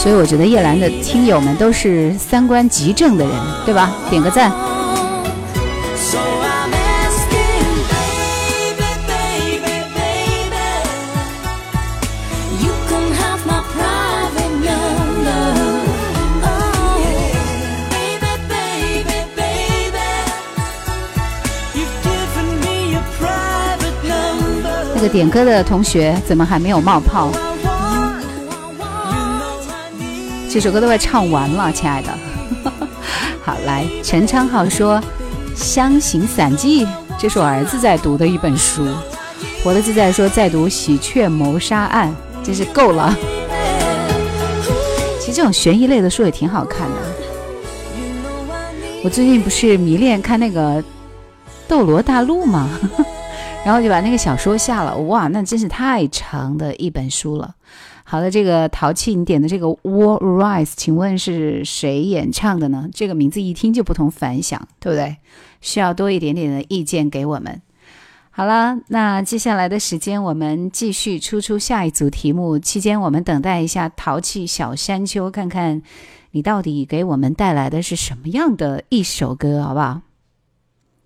[0.03, 3.33] 所以我觉得叶兰的听友们都是三观极正的人，
[3.65, 3.89] 对吧？
[4.11, 4.51] 点个赞。
[24.93, 27.31] 那个点歌的同学怎么还没有冒泡？
[30.53, 32.13] 这首歌都快唱完了，亲爱的。
[33.43, 35.01] 好，来，陈昌浩说
[35.57, 36.85] 《湘行散记》，
[37.19, 38.87] 这是我儿子在读的一本书。
[39.65, 43.17] 活的自在说在读《喜鹊谋杀案》，真是够了。
[45.19, 46.97] 其实这种悬疑类的书也挺好看的。
[49.03, 50.83] 我最近不是迷恋看那个
[51.67, 52.69] 《斗罗大陆》吗？
[53.65, 54.95] 然后就把那个小说下了。
[54.99, 57.55] 哇，那真是太长的一本书了。
[58.13, 62.87] 好的，这个淘气，你点的这个《War Rise》，请问是谁演唱的呢？
[62.93, 65.17] 这个名字一听就不同凡响，对不对？
[65.63, 67.63] 需要多一点点的意见给我们。
[68.31, 75.81] 好了，那接下来的时间我们继续出出下一组题目，期间我们等待一下淘气小山丘，看看
[76.33, 80.03] 你到底给我们带来的是什么样的一首歌，好不好？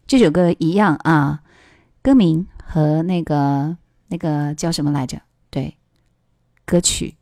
[0.09, 1.43] 这首歌一样啊，
[2.03, 3.77] 歌名和那个
[4.09, 5.21] 那个叫什么来着？
[5.51, 5.77] 对。
[6.67, 7.17] 歌曲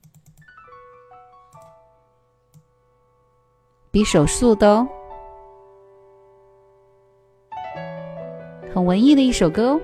[3.90, 4.88] 比手速的哦，
[8.74, 9.80] 很文艺的一首歌哦。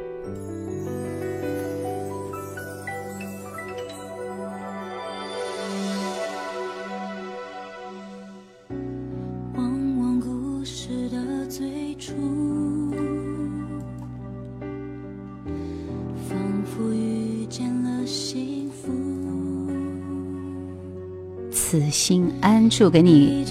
[22.80, 23.44] 祝，给你，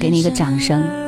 [0.00, 1.01] 给你一个掌声。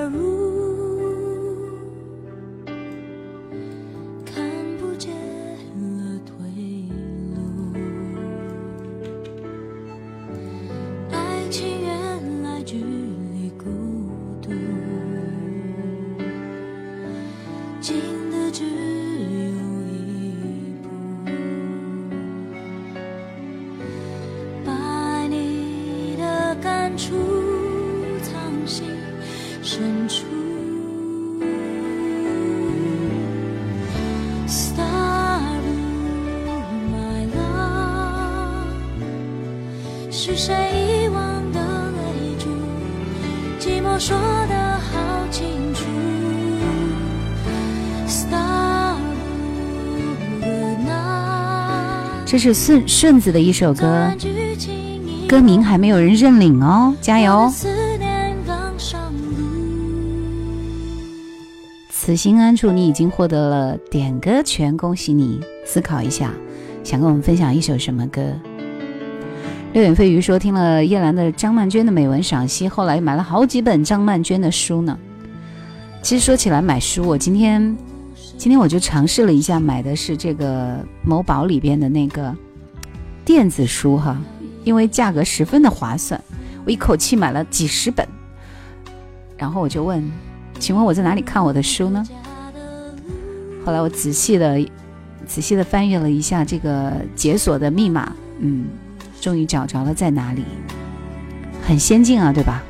[52.44, 54.10] 是顺顺子的一首歌，
[55.26, 57.50] 歌名还没有人认领哦，加油！
[61.90, 65.40] 此心安处，你已经获得了点歌权，恭喜你！
[65.64, 66.34] 思考一下，
[66.82, 68.22] 想跟我们分享一首什么歌？
[69.72, 74.98] 六眼飞鱼说听了叶兰的张曼娟的美文赏析，后来买了好几本张曼娟的书呢。
[76.02, 77.74] 其实说起来买书，我今天。
[78.36, 82.34] 今天我就尝试了一下，买的是这个某宝里边的那个
[83.24, 84.20] 电子书哈，
[84.64, 86.20] 因为价格十分的划算，
[86.66, 88.06] 我一口气买了几十本。
[89.38, 90.10] 然后我就问，
[90.58, 92.04] 请问我在哪里看我的书呢？
[93.64, 94.58] 后来我仔细的、
[95.26, 98.66] 仔细的翻阅了一下这个解锁的密码，嗯，
[99.20, 100.44] 终于找着了在哪里，
[101.66, 102.62] 很先进啊，对吧？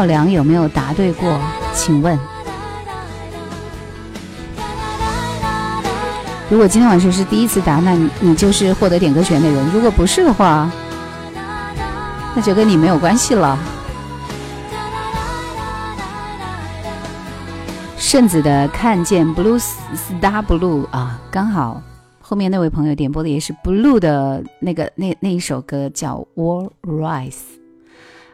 [0.00, 1.38] 赵良有没有答对过？
[1.74, 2.18] 请问，
[6.48, 10.70] 如果今天晚上是第一次答，那你你就是获得点歌权的人；如果不是的话，
[12.34, 13.58] 那就跟你没有关系了。
[17.98, 19.62] 圣子的看见 Blue
[19.94, 21.82] Star Blue 啊，刚好
[22.22, 27.59] 后面那位朋友点播的也是 Blue 的那个那那一首歌叫 War Rise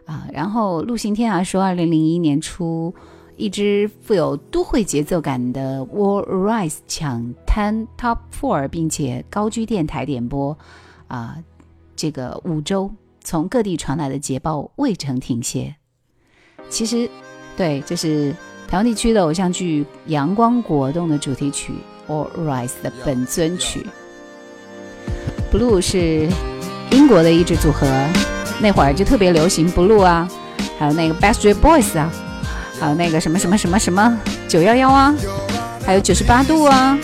[0.07, 0.27] 啊。
[0.33, 2.95] 然后陆行天涯说，二零零一年初，
[3.37, 10.57] 一支富有都会节奏感的 War Rise 抢滩 Top Four，并且高居电台点播
[11.09, 11.37] 啊，
[11.95, 12.91] 这个五周
[13.23, 15.77] 从各地传来的捷报未曾停歇。
[16.69, 17.09] 其实，
[17.57, 18.33] 对，这是
[18.67, 21.73] 台湾地区的偶像剧《阳光果冻》的主题曲
[22.11, 23.87] 《All Rise》的本尊曲。
[25.53, 26.29] Blue 是
[26.91, 27.87] 英国的一支组合，
[28.61, 30.29] 那会儿就特别流行 Blue 啊，
[30.79, 32.11] 还有那个 Backstreet Boys 啊，
[32.81, 35.15] 还有那个什么什么什么什么九幺幺啊，
[35.85, 36.99] 还有九十八度啊。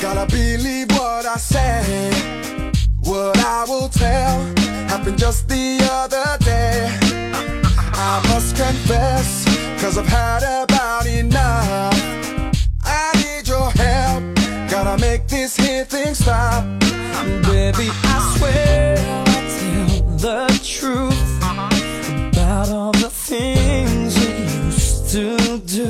[14.69, 16.65] Gotta make this here thing stop.
[17.43, 18.97] Baby, I swear
[19.27, 21.32] I'll tell the truth
[23.33, 24.31] things you
[24.67, 25.89] used to do.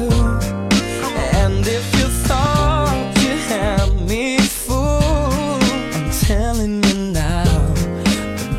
[1.40, 5.64] And if you thought you had me fooled,
[5.97, 7.74] I'm telling you now,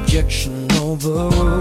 [0.01, 1.52] objection overruled.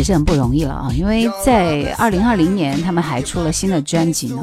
[0.00, 4.42] 也是很不容易了啊，因为在二零二零年他们还出了新的专辑呢。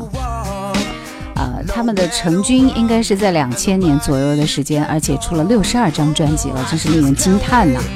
[1.34, 7.80] 啊，他们的成军应该是在两千年左右的时间，而且出了六十二张专辑了，真是令人惊叹呐！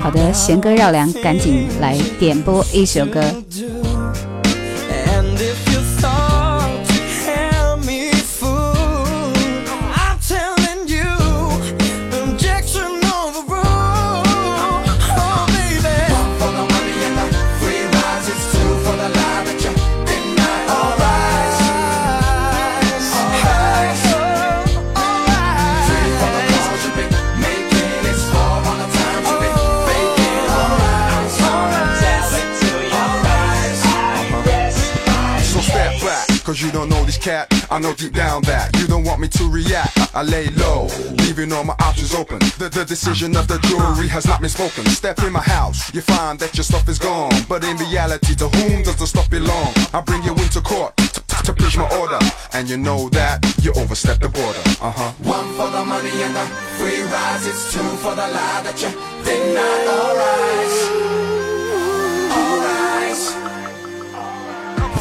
[0.00, 3.20] 好的，弦歌绕梁，赶紧来点播一首歌。
[37.70, 39.92] I know deep down that you don't want me to react.
[40.14, 40.88] I lay low,
[41.20, 42.38] leaving all my options open.
[42.56, 44.86] The, the decision of the jury has not been spoken.
[44.86, 47.30] Step in my house, you find that your stuff is gone.
[47.46, 49.72] But in reality, to whom does the stuff belong?
[49.92, 52.18] I bring you into court to, preach my order.
[52.52, 54.64] And you know that you overstepped the border.
[54.80, 55.12] Uh huh.
[55.24, 56.46] One for the money and the
[56.80, 57.46] free rides.
[57.46, 58.88] It's two for the lie that you
[59.24, 59.86] deny.
[59.92, 60.74] Alright.
[62.32, 63.22] Alright.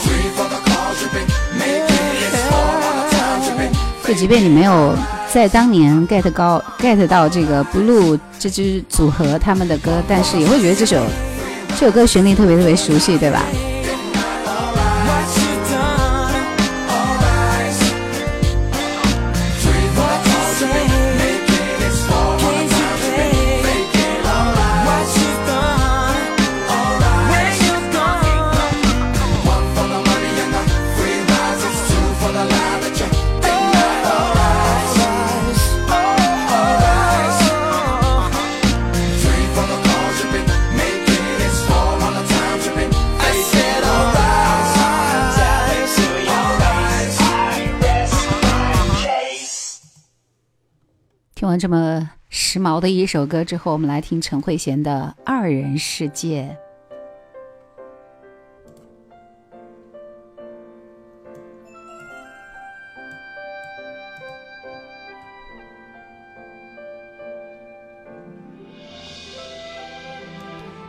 [0.03, 1.96] Three for the calls you've been making.
[4.07, 4.95] 就即便你没有
[5.29, 11.05] 在当年 get 高 get 到这个 blue 这支组合他们的歌，但是也会觉得这首
[11.77, 13.43] 这首歌旋律特别特别熟悉，对吧？
[51.37, 56.57] 听完这么时髦的一首歌之后，我们来听陈慧娴的《二人世界》。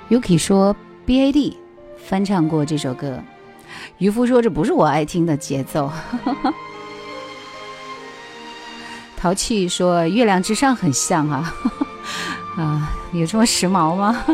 [0.09, 0.75] Yuki 说
[1.07, 1.55] ：“BAD
[1.99, 3.23] 翻唱过这首歌。”
[3.99, 5.93] 渔夫说：“这不是我爱听的节奏。”
[9.19, 11.55] 淘气说：“月亮之上很像啊，
[12.57, 14.25] 啊，有这么时髦吗？”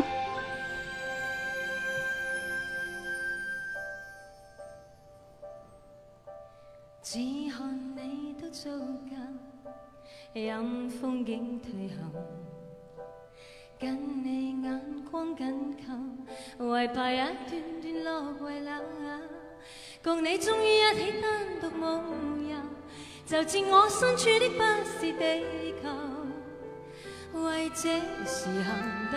[27.32, 28.70] 为这时候
[29.12, 29.14] 等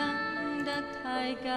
[0.65, 0.71] 得
[1.03, 1.47] 太久。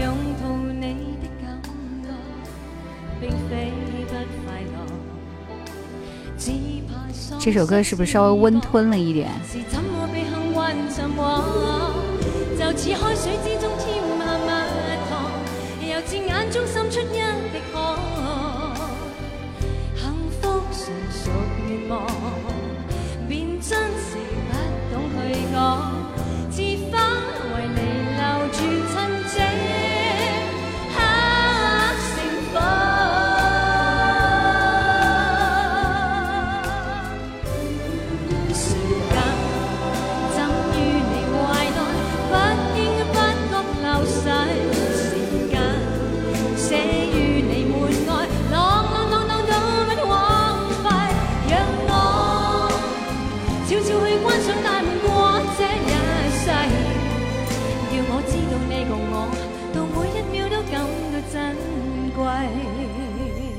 [0.00, 0.02] 拥
[0.40, 0.42] 抱
[0.72, 1.60] 你的感
[2.02, 2.06] 觉，
[3.20, 4.10] 并非不
[4.44, 4.76] 快乐，
[6.38, 6.42] 只
[6.88, 6.92] 怕
[7.38, 9.30] 这首歌是不是稍微温吞了一点？
[9.50, 10.54] 是怎么被幸运
[10.90, 11.18] 沉没？
[12.58, 14.48] 就似海水之中添下蜜
[15.08, 15.10] 糖，
[15.80, 17.00] 又似眼中渗出
[21.88, 22.27] 梦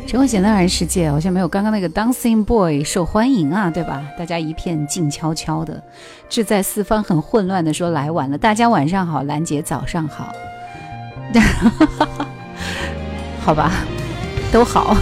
[0.10, 4.04] 陈慧娴的《二人世界》好像没有刚刚那个《Dancing Boy》受欢迎啊，对吧？
[4.18, 5.84] 大家一片静悄悄的，
[6.28, 10.34] 志在四方很混乱的说来晚了，大家晚上好，兰姐早上好，
[13.40, 13.72] 好吧，
[14.52, 14.98] 都好。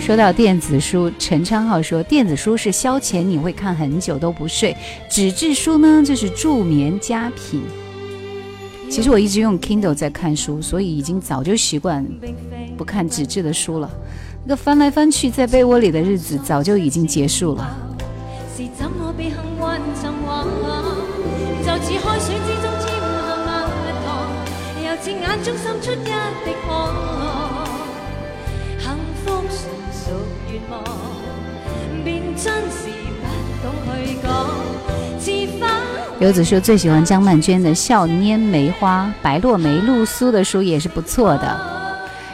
[0.00, 4.74] 说到电子书，陈昌浩说电子书是消遣，你会看很久都不睡；
[5.08, 7.62] 纸质书呢，就是助眠佳品。
[8.90, 12.04] 其实我一直用 Kindle 在看书，所以已经早就习惯
[12.76, 13.90] 不看纸质的书了。
[14.44, 17.76] 那个翻来翻去在被窝里的日子早就已经结束了。
[18.56, 19.36] 是怎么被幸？
[29.24, 29.52] 福纯
[29.92, 30.10] 属
[30.50, 30.82] 愿望，
[32.04, 32.97] 便真是。
[36.20, 41.60] 游子说最喜欢江曼娟的《笑拈梅花》，白落梅、露苏的书也是不错的。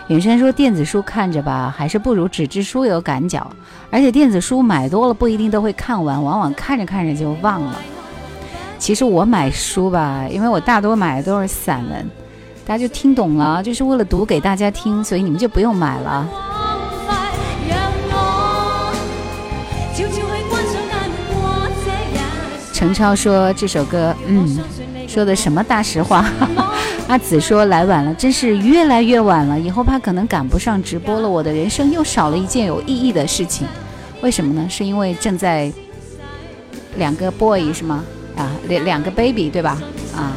[0.08, 3.46] 远山说电子书看着吧，还是不如纸质书有感脚，
[3.90, 7.78] 而且电子书买多了不一定都会看完，往往看着看着就忘了。
[8.78, 12.10] 其实我买书吧，因为我大多买的都是散文，
[12.66, 16.26] 大家就听懂了，就是为了读给大家听，所以你们就不用买了。
[22.74, 24.58] 程超说这首歌，嗯，
[25.06, 26.28] 说的什么大实话？
[27.06, 33.64] 阿紫说来晚了，真是越来越晚了，以后怕可能赶不上直播了，我的人生又少了一件有意义的事情。
[34.22, 34.66] 为什么呢？
[34.68, 35.72] 是因为正在
[36.96, 38.02] 两个 boy 是吗？
[38.36, 39.80] 啊，两两个 baby 对吧？
[40.16, 40.32] 啊，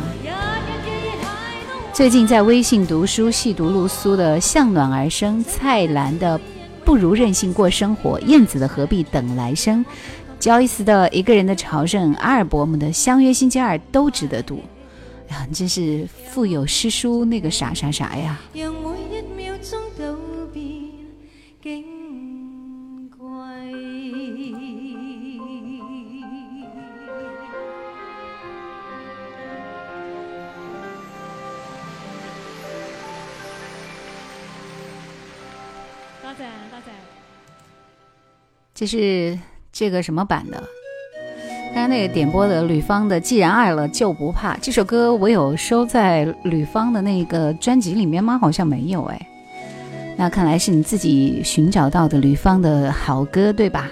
[1.91, 6.37] 最近在微信读书，细读露苏的《向暖而生》，蔡澜的
[6.85, 9.83] 《不如任性过生活》，燕子的《何必等来生》，
[10.39, 14.63] 焦伊斯的《一个人的朝圣》，阿尔伯姆的《相约星期二》都值得读。
[15.29, 18.39] 呀，你真是腹有诗书那个啥啥啥呀！
[18.53, 20.15] 让每一秒钟都
[20.53, 20.63] 变
[21.61, 21.83] 矜
[23.09, 23.27] 贵。
[36.21, 36.91] 多谢多谢。
[38.73, 39.37] 这是
[39.77, 40.57] 这个什么版的？
[41.75, 48.39] 刚刚那个点播的吕方的《既然爱了就不怕》这首歌，我有收在吕方的那个专辑里面吗？
[48.39, 49.27] 好像没有哎。
[50.17, 53.87] 那看来是你自己寻找到的吕方的好歌，对吧？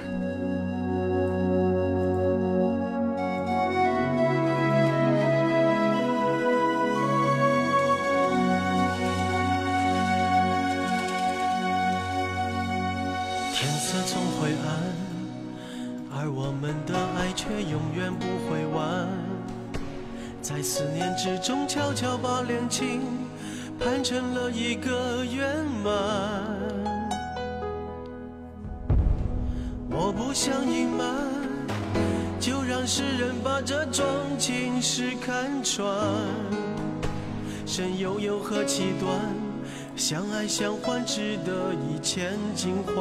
[40.57, 42.95] 相爱相欢，值得一千金换。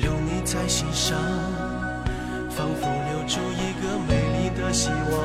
[0.00, 1.18] 留你在心上，
[2.48, 5.18] 仿佛留住一个美丽的希望。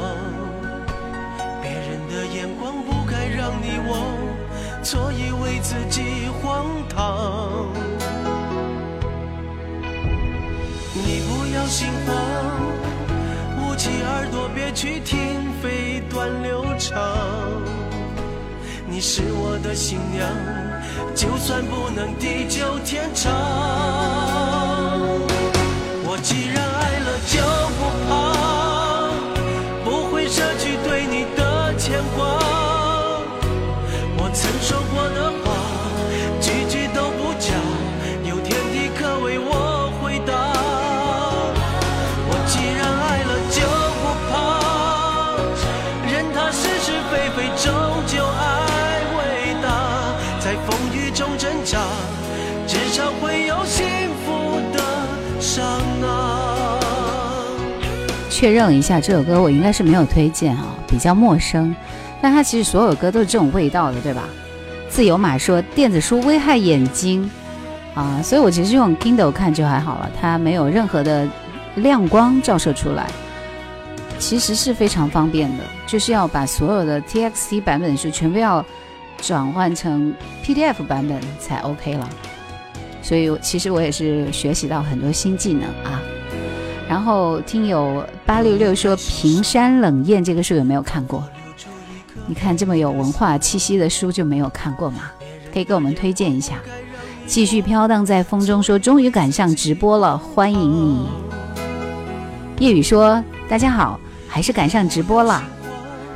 [1.61, 7.69] 别人的眼光不该让你忘，错以为自己荒唐。
[10.93, 12.13] 你不要心慌，
[13.61, 17.01] 捂起耳朵别去听飞短流长。
[18.95, 20.31] 你是我的新娘，
[21.13, 23.29] 就算不能地久天长。
[58.45, 61.75] 确认一下，这首歌我应该是没有推荐啊，比较陌生。
[62.21, 64.21] 但它其实所有歌都是这种味道的，对吧？
[64.87, 67.27] 自由马说电子书危害眼睛
[67.95, 71.27] 啊，所以我其实用 Kindle 看就还好了，它没有任何的
[71.77, 73.07] 亮光照射出来，
[74.19, 75.63] 其实是非常方便的。
[75.87, 78.63] 就是要把所有的 TXT 版本书全部要
[79.23, 80.13] 转换成
[80.45, 82.07] PDF 版本才 OK 了。
[83.01, 85.99] 所以其实我也是学习到很多新技能啊。
[86.87, 91.23] 然后听友八六六说《平山冷艳》这个书有没有看过？
[92.27, 95.11] 你看这么有文化气息的书就没有看过吗？
[95.53, 96.55] 可以给我们推荐一下。
[97.27, 101.07] 继续飘荡在风中说终于赶上直播了，欢迎你。
[102.59, 105.43] 夜雨说大家好，还是赶上直播了。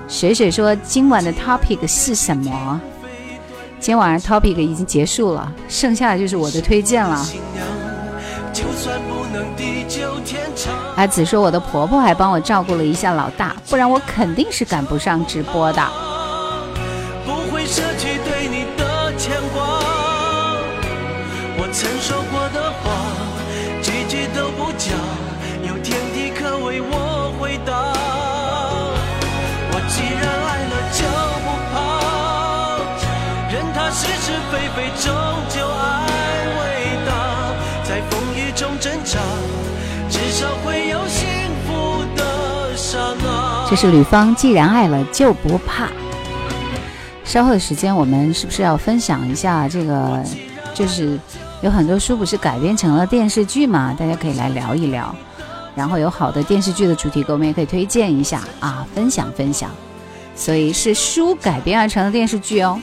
[0.07, 2.81] 水水说今晚的 topic 是什么？
[3.79, 7.25] 今晚上 topic 已经结束了，剩下的就是我的推荐了。
[8.53, 10.73] 就算不能地久天长。
[10.95, 15.81] 阿紫说我的婆婆还帮我照顾了一下老大，不然我肯定是赶不上直播的。
[43.69, 45.89] 这是吕方，既然爱了就不怕。
[47.23, 50.23] 稍后的时间，我们是不是要分享一下这个？
[50.73, 51.19] 就是
[51.61, 53.93] 有很多书不是改编成了电视剧嘛？
[53.93, 55.13] 大家可以来聊一聊。
[55.75, 59.69] 然后有好的电视剧的主题歌，我们也可以推荐一下啊，分享分享。
[60.35, 62.81] 所以是书改编而成的电视剧哦。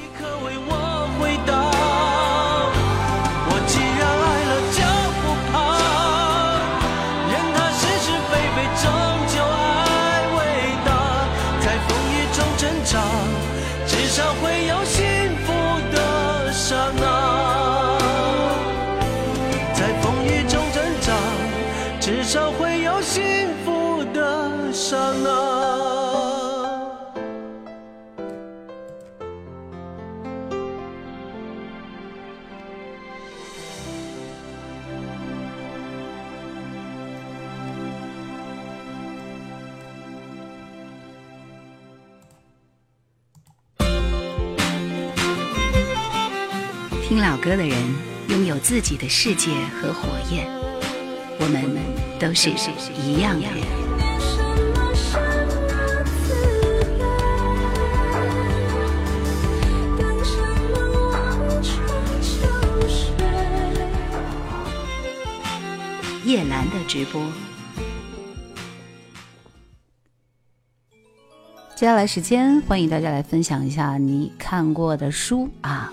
[47.46, 47.78] 歌的人
[48.28, 50.48] 拥有自己的世界和火焰，
[51.38, 51.64] 我们
[52.18, 52.50] 都是
[53.00, 53.64] 一样的人。
[66.24, 67.22] 叶兰的直播。
[71.76, 75.92] 接下来时间，欢迎大家来分享一下你看过的书啊。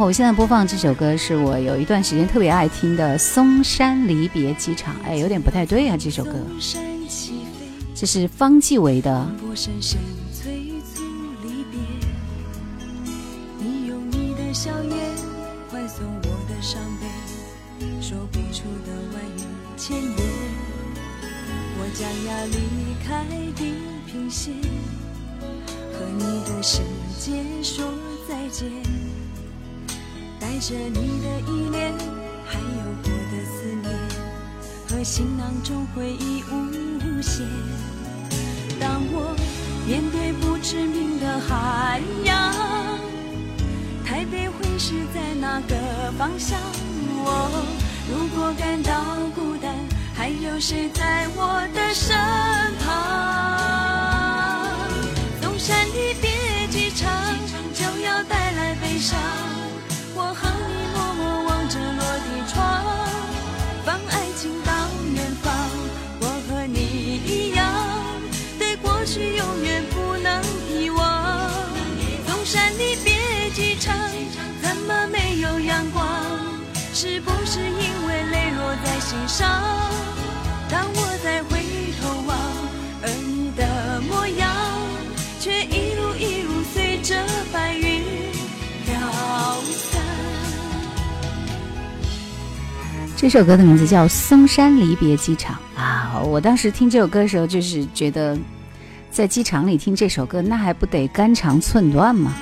[0.00, 6.32] 后我现在播放这首歌是我有一段时间特别爱听的《嵩山离别机场》，哎，有点不太对啊，这首歌。
[7.94, 9.28] 这是方季韦的。
[93.30, 96.20] 首歌的名字叫《松山离别机场》啊！
[96.22, 98.36] 我当时听这首歌的时候，就是觉得。
[99.12, 102.32] 在机场里听这首歌，那还不得肝肠寸断吗？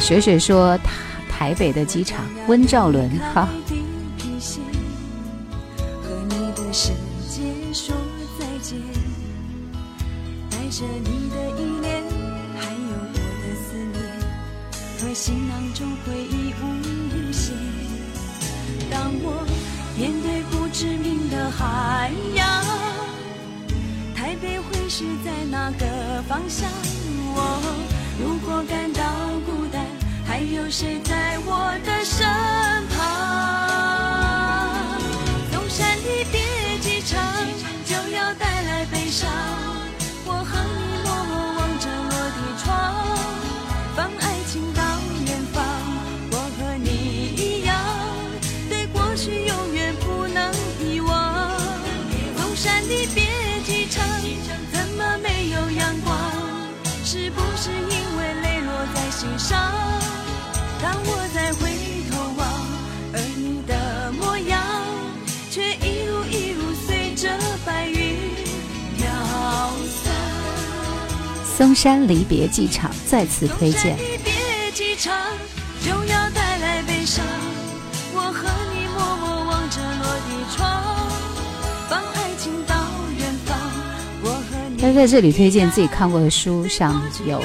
[0.00, 3.46] 雪雪说台台北的机场，温兆伦哈。
[15.14, 17.54] 行囊中回忆无限
[18.90, 19.46] 当我
[19.96, 22.44] 面对不知名的海洋，
[24.12, 26.68] 台北会是在哪个方向？
[27.36, 27.62] 我
[28.20, 29.04] 如果感到
[29.46, 29.86] 孤单，
[30.26, 32.26] 还有谁在我的身
[32.88, 32.98] 旁？
[35.52, 36.40] 东山离别
[36.80, 37.22] 机场
[37.84, 39.30] 就要带来悲伤，
[59.24, 59.72] 心上？
[60.82, 61.70] 当我再回
[62.10, 62.46] 头望，
[63.14, 64.60] 而你的模样，
[65.50, 67.30] 却一路一路随着
[67.64, 68.18] 白云
[68.98, 69.08] 飘
[70.04, 70.12] 散。
[71.56, 73.96] 嵩山离别机场再次推荐。
[73.96, 75.14] 离别机场
[75.82, 77.24] 就要带来悲伤，
[78.12, 80.84] 我和你默默望着落地窗，
[81.88, 82.74] 放爱情到
[83.18, 83.56] 远方。
[84.22, 87.40] 我和你他在这里推荐自己看过的书，像有《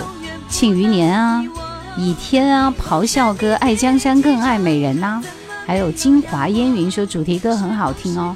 [0.50, 1.42] 庆余年》啊，
[2.00, 5.22] 《倚天》啊，《咆哮哥》《爱江山更爱美人》呐，
[5.66, 8.34] 还有《京华烟云》说主题歌很好听哦。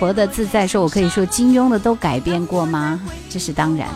[0.00, 3.00] 活得自在说，我可以说金庸的都改编过吗？
[3.30, 3.86] 这是当然。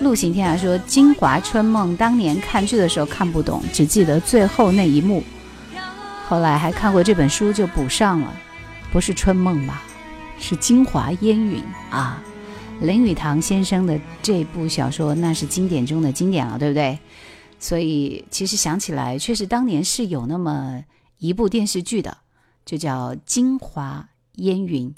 [0.00, 5.22] 陆行天涯说，《京华春梦》当年看剧的时候看不懂，只记得最后那一幕，
[6.28, 8.32] 后来还看过这本书就补上了。
[8.90, 9.84] 不是春梦吧？
[10.40, 12.20] 是京华烟云啊。
[12.80, 16.98] 林语堂先生的这部小说那是经典中的经典了，对不对？
[17.58, 20.84] 所以其实想起来，确实当年是有那么
[21.18, 22.18] 一部电视剧的，
[22.64, 24.88] 就叫《京华烟云》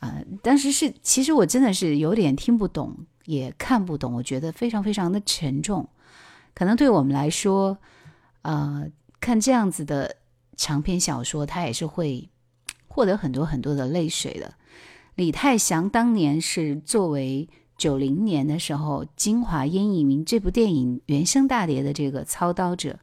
[0.00, 2.94] 啊、当时是其实我真的是有点听不懂，
[3.24, 5.88] 也看不懂，我觉得非常非常的沉重。
[6.52, 7.78] 可能对我们来说，
[8.42, 8.86] 呃，
[9.18, 10.16] 看这样子的
[10.56, 12.28] 长篇小说，它也是会
[12.86, 14.54] 获得很多很多的泪水的。
[15.14, 22.98] 李泰祥当年是作为九零年的时候《京华烟影明》这部电影原声大碟的这个操刀者，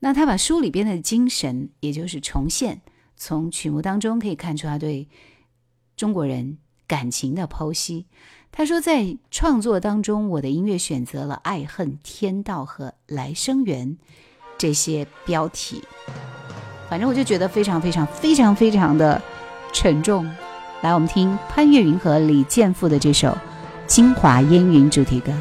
[0.00, 2.80] 那他把书里边的精神，也就是重现，
[3.16, 5.08] 从曲目当中可以看出他对
[5.96, 8.06] 中国人感情的剖析。
[8.50, 13.98] 他说，在创作当中，我的音乐选择了“爱恨天道”和“来生缘”
[14.56, 15.82] 这些标题。
[16.88, 19.20] 反正我就觉得非常非常非常非常的
[19.72, 20.24] 沉重。
[20.80, 23.28] 来，我们听潘越云和李健富的这首
[23.88, 25.32] 《京华烟云》主题歌。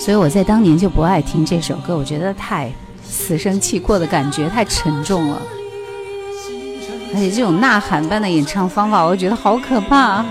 [0.00, 2.72] 所以我在当年就不爱听这首歌，我觉得太
[3.04, 5.42] 死生契阔的感觉太沉重了，
[7.12, 10.24] 而且这种呐喊般的演唱方法，我觉得好可怕。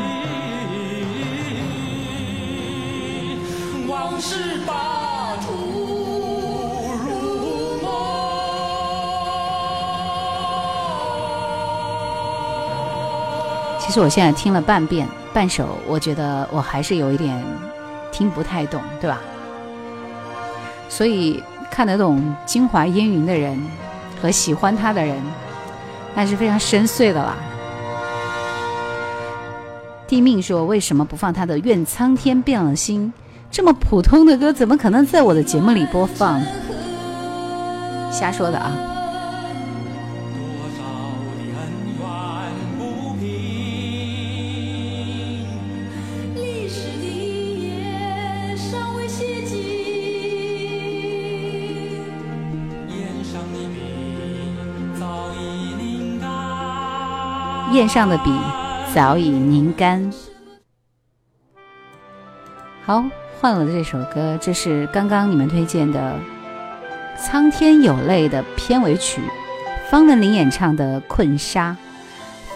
[13.79, 17.43] 其实我现在听了半遍半首，我觉得我还是有一点
[18.11, 19.21] 听不太懂，对吧？
[20.99, 23.57] 所以看得懂《京华烟云》的人
[24.21, 25.15] 和喜欢他的人，
[26.13, 27.37] 那是非常深邃的啦。
[30.05, 33.13] 地命说：“为什么不放他的《愿苍天变了心》？
[33.49, 36.41] 这么普通的歌，怎么可能在我的节目里播放？”
[38.11, 38.98] 瞎说的啊。
[57.79, 58.29] 砚上的笔
[58.93, 60.11] 早已凝干。
[62.85, 63.05] 好，
[63.39, 66.13] 换了这首歌，这是刚刚你们推荐的
[67.17, 69.21] 《苍天有泪》的片尾曲，
[69.89, 71.71] 方文琳演唱的《困沙》。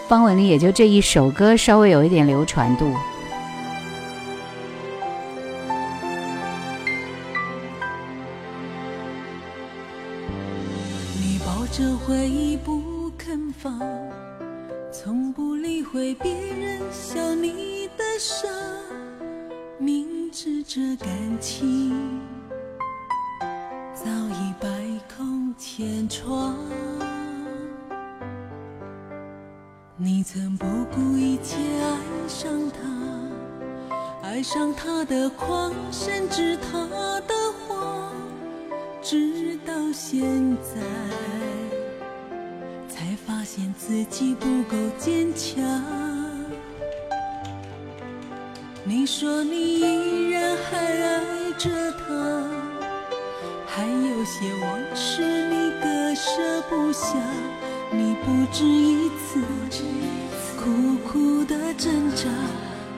[0.09, 2.93] 方文琳也就这一首歌稍微有一点流传度。
[11.15, 13.79] 你抱着回忆不肯放。
[14.93, 18.47] 从不理会别人笑你的傻，
[19.79, 21.09] 明知这感
[21.41, 22.21] 情
[23.95, 24.69] 早已百
[25.17, 26.55] 孔千疮。
[29.97, 31.97] 你曾不顾一切爱
[32.27, 37.33] 上他，爱上他的狂，甚至他的
[37.67, 38.13] 谎，
[39.01, 41.32] 直到现在。
[43.53, 45.63] 发现自己不够坚强。
[48.83, 51.21] 你说你依然还爱
[51.59, 52.03] 着他，
[53.67, 57.15] 还有些往事你割舍不下。
[57.91, 59.39] 你不止一次
[60.57, 62.27] 苦苦的挣扎，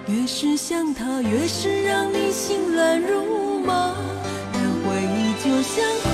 [0.07, 3.94] 越是想他，越是让你心乱如麻。
[4.53, 5.84] 但回忆就像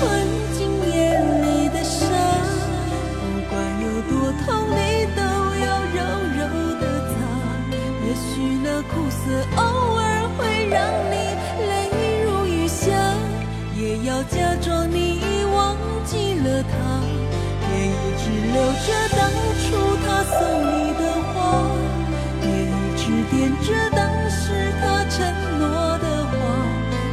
[9.24, 9.62] 那苦涩偶
[9.96, 10.02] 尔
[10.36, 11.14] 会让你
[11.66, 11.72] 泪
[12.24, 12.90] 如雨下，
[13.76, 16.72] 也要假装你已忘记了他，
[17.70, 19.20] 也一直留着当
[19.62, 19.62] 初
[20.04, 21.00] 他送你的
[21.32, 21.36] 花，
[22.42, 23.32] 也一直惦
[23.62, 24.00] 着当
[24.30, 25.18] 时他承
[25.58, 25.64] 诺
[25.98, 26.32] 的话，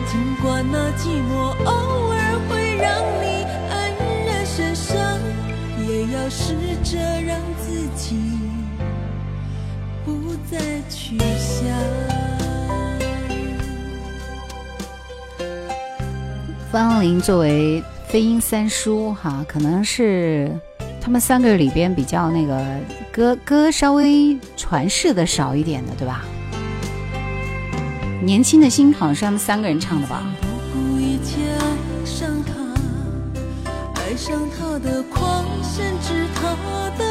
[0.07, 0.11] 尽
[0.41, 1.31] 管那寂寞
[1.65, 1.69] 偶
[2.09, 2.17] 尔
[2.49, 2.87] 会让
[3.21, 3.71] 你黯
[4.25, 4.97] 然神伤，
[5.87, 6.29] 也要。
[6.29, 6.53] 试
[6.83, 8.15] 着让自己
[10.05, 10.78] 不再。
[16.71, 20.51] 方林作为飞鹰三叔哈，可能是
[21.01, 22.63] 他们三个里边比较那个
[23.11, 26.23] 歌歌稍微传世的少一点的，对吧？
[28.21, 30.23] 年轻的心好像是他们三个人唱的吧？
[30.99, 32.51] 一切爱上他，
[33.95, 36.53] 爱上他的狂，甚至他
[36.97, 37.08] 的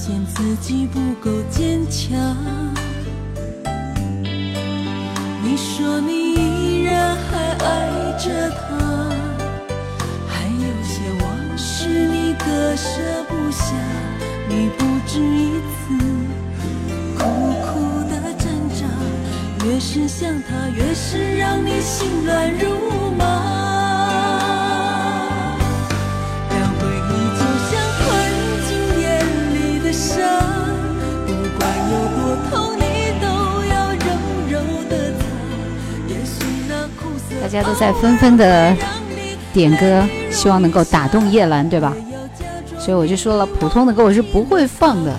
[0.00, 2.16] 现自己不够坚强。
[5.42, 8.60] 你说你依然还爱着他，
[10.28, 13.74] 还有些往事你割舍不下，
[14.48, 15.98] 你不止一次
[17.18, 17.24] 苦
[17.66, 17.74] 苦
[18.08, 18.86] 的挣扎，
[19.66, 23.57] 越是想他，越是让你心乱如麻。
[37.48, 38.76] 大家都在纷纷的
[39.54, 41.96] 点歌，希望能够打动叶兰，对吧？
[42.78, 45.16] 所以我就说了，普通的歌我是不会放的。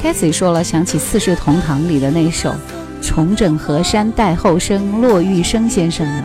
[0.00, 2.54] Cathy 说了，想起《四世同堂》里的那首
[3.02, 6.24] “重整河山待后生”，骆玉笙先生的，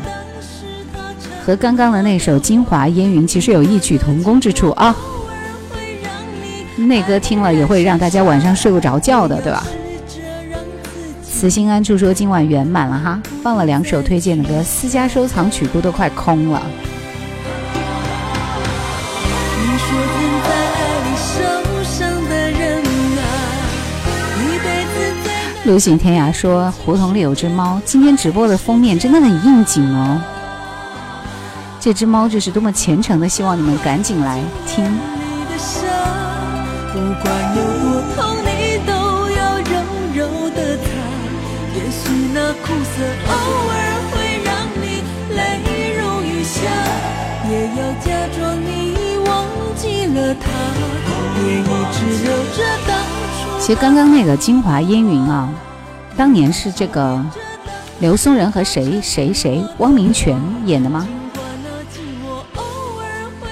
[1.45, 4.95] 和刚刚的那首《京华烟云》其实有异曲同工之处啊。
[6.77, 9.67] 那歌听了也会让大家晚上睡不着觉的，对吧？
[11.41, 16.61] 慈心安处说今晚圆满了哈，放了两首推荐的歌，私家收藏曲库都快空了。
[19.57, 21.33] 你说曾在爱里受
[21.83, 21.97] 伤
[22.29, 22.77] 的人
[23.17, 23.25] 啊，
[24.37, 24.93] 一辈子
[25.63, 30.21] 最陆行天涯说胡同里有只猫，今天直播的封面真的很应景哦。
[31.79, 34.85] 这只猫就是多么虔诚的希望你们赶紧来听。
[36.93, 37.63] 不管有
[42.71, 43.33] 苦涩偶
[43.67, 43.75] 尔
[44.11, 44.49] 会让
[44.81, 45.03] 你
[45.35, 45.39] 泪
[45.97, 46.61] 如雨下，
[47.49, 48.95] 也要假装你
[49.27, 49.45] 忘
[49.75, 50.49] 记了他，
[51.43, 53.59] 也一直留着当初。
[53.59, 55.53] 其实刚刚那个《京华烟云》啊，
[56.15, 57.21] 当年是这个
[57.99, 61.05] 刘松仁和谁谁谁汪明荃演的吗？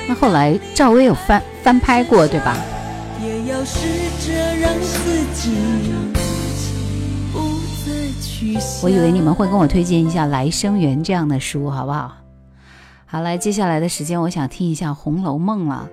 [0.08, 2.56] 那后来赵薇有翻翻拍过，对吧？
[3.22, 3.80] 也要试
[4.26, 5.52] 着让自己
[6.14, 6.19] 不再去想。
[8.82, 12.16] 我以为你们会跟我推荐一下《来生缘》这样的书，好不好？
[13.06, 15.90] 好，来，接下来的时间，我想听一下《红楼梦》了。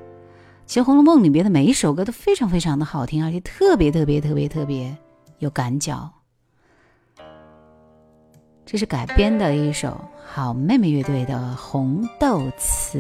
[0.65, 4.97] 其实《红楼梦》里边的每一首歌都非常非常的好听，而且特别特别特别特别
[5.39, 6.09] 有感脚。
[8.65, 12.99] 这是改编的一首好妹妹乐队的《红豆词》。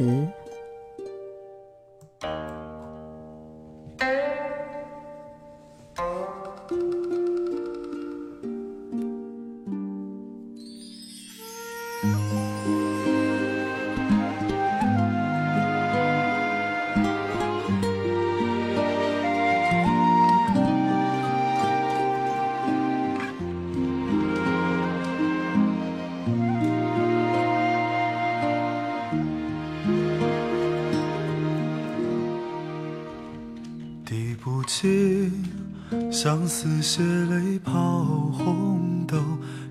[36.46, 39.16] 相思血泪抛红豆，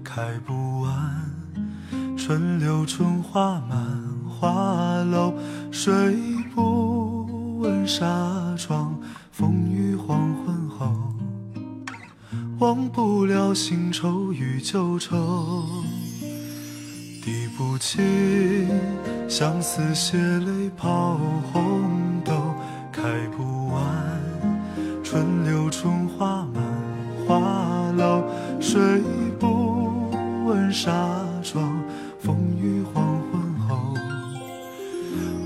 [0.03, 0.91] 开不完
[2.17, 3.79] 春柳春花满
[4.27, 5.33] 花楼，
[5.71, 6.17] 睡
[6.53, 8.05] 不稳纱
[8.57, 8.93] 窗，
[9.31, 10.93] 风雨黄昏后，
[12.59, 15.65] 忘不了新愁与旧愁。
[17.23, 18.67] 滴不尽
[19.29, 21.17] 相思血泪抛
[21.53, 21.84] 红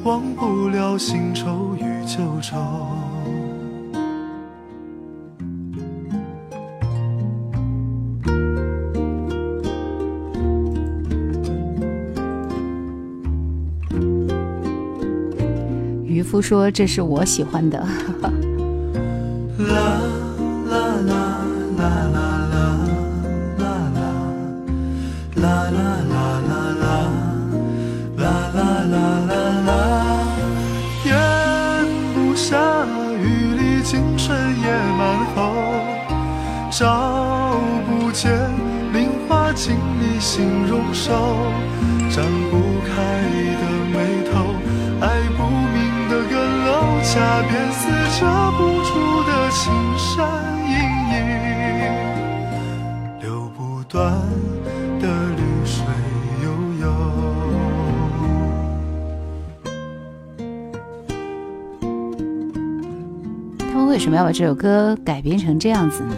[0.04, 2.58] 忘不了新愁与旧愁。
[16.06, 17.78] 渔夫说：“这是我喜欢的。
[19.60, 20.09] 啦
[41.00, 41.08] 找不见菱花镜里形容瘦，
[42.10, 42.20] 展
[42.50, 42.54] 不
[42.86, 42.92] 开
[43.60, 43.64] 的
[43.94, 43.96] 眉
[44.30, 44.32] 头，
[45.00, 45.04] 爱
[45.38, 45.40] 不
[45.74, 45.78] 明
[46.10, 46.34] 的更
[46.66, 46.70] 楼，
[47.04, 47.12] 恰
[47.48, 47.82] 便撕
[48.18, 48.26] 扯
[48.58, 48.90] 不出
[49.24, 49.64] 的青
[49.98, 50.08] 山
[50.68, 50.72] 隐
[51.14, 51.18] 隐，
[53.22, 53.24] 流
[53.58, 53.98] 不断
[55.00, 55.06] 的
[55.36, 55.78] 绿水
[56.44, 56.46] 悠
[56.82, 56.84] 悠。
[63.60, 66.16] 他们为什么要把这首歌改编成这样子呢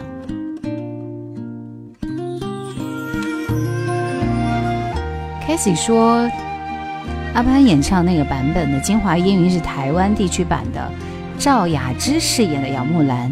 [5.61, 6.27] 自己说，
[7.35, 10.91] 阿潘演唱那个版本的《京华烟云》是台湾地区版的，
[11.37, 13.31] 赵雅芝饰演的杨木兰，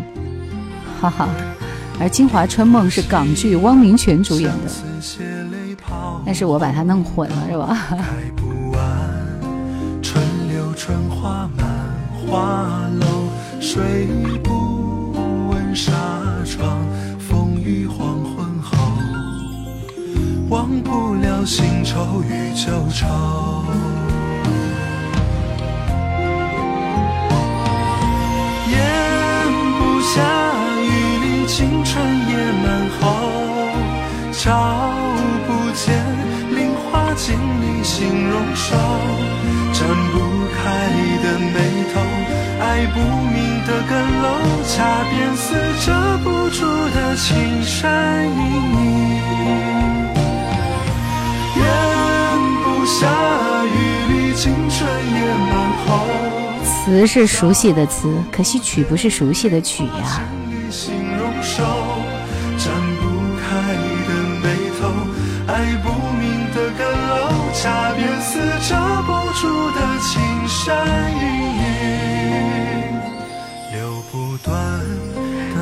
[1.02, 1.28] 哈哈。
[2.00, 4.72] 而《京华春梦》是港剧，汪明荃主演的，
[6.24, 7.76] 但是我把它弄混了，是吧？
[7.98, 8.80] 开不完
[10.04, 11.68] 春柳春花满
[12.14, 13.24] 花楼，
[13.60, 14.06] 睡
[14.44, 14.59] 不
[20.90, 23.06] 不了新愁与旧愁，
[28.72, 28.74] 咽
[29.78, 30.10] 不下
[30.82, 30.88] 雨
[31.22, 32.34] 里青春野
[32.64, 32.68] 蛮
[33.00, 33.02] 后，
[34.32, 34.48] 找
[35.46, 35.86] 不见
[36.56, 38.76] 菱花镜里形容瘦，
[39.72, 40.18] 展不
[40.56, 40.90] 开
[41.22, 41.58] 的眉
[41.94, 42.02] 头，
[42.60, 43.38] 爱不明
[43.68, 43.92] 的更
[44.24, 44.26] 楼，
[44.66, 45.54] 恰便似
[45.86, 45.88] 遮
[46.24, 48.32] 不住的青山隐
[48.74, 49.79] 隐。
[56.86, 60.22] 词是熟悉的词，可惜曲不是熟悉的曲呀。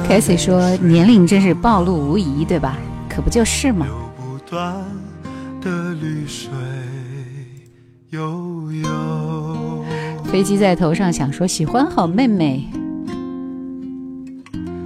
[0.07, 2.77] 凯西说年龄真是暴露无遗，对吧？
[3.09, 3.85] 可不就是吗？
[4.49, 4.86] 的
[10.37, 12.63] 飞机在头上，想说喜欢好妹妹。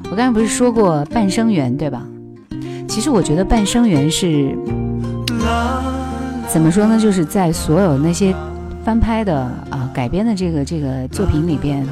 [0.10, 2.08] 我刚才不是说过《半生缘》对吧？
[2.88, 4.58] 其实我觉得《半生缘》是
[6.48, 6.98] 怎么说呢？
[6.98, 8.34] 就是在所有那些
[8.86, 11.86] 翻拍的啊改编的这个这个作品里边，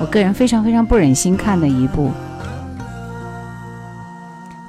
[0.00, 2.10] 我个人非常非常不忍心看的一部。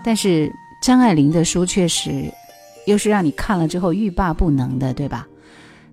[0.04, 0.52] 但是
[0.84, 2.30] 张爱玲的书确实。
[2.86, 5.28] 又是让你看了之后欲罢不能的，对吧？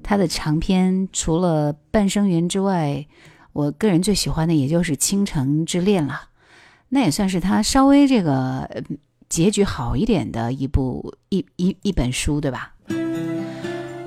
[0.08, 3.04] 他的长篇除了《半生缘》之外，
[3.52, 6.28] 我个人最喜欢的也就是《倾城之恋》了。
[6.90, 8.70] 那也算是他稍微这个
[9.28, 12.70] 结局好一点的一部一一一本书，对吧？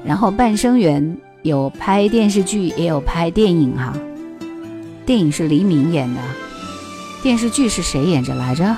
[0.05, 1.03] 然后《半生缘》
[1.43, 3.93] 有拍电视剧，也有拍电影哈。
[5.05, 6.21] 电影是黎明演的，
[7.21, 8.73] 电视剧是谁演着来着？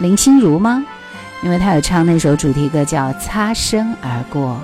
[0.00, 0.84] 林心如吗？
[1.42, 4.60] 因为他有唱那首主题歌叫《擦身而过》。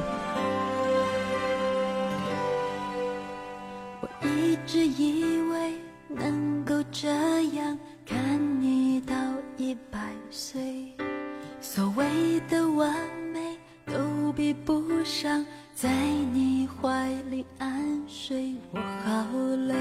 [12.76, 12.92] 完
[13.32, 13.56] 美
[13.86, 15.44] 都比不上
[15.74, 15.88] 在
[16.32, 18.54] 你怀里安睡。
[18.72, 19.26] 我好
[19.66, 19.74] 累，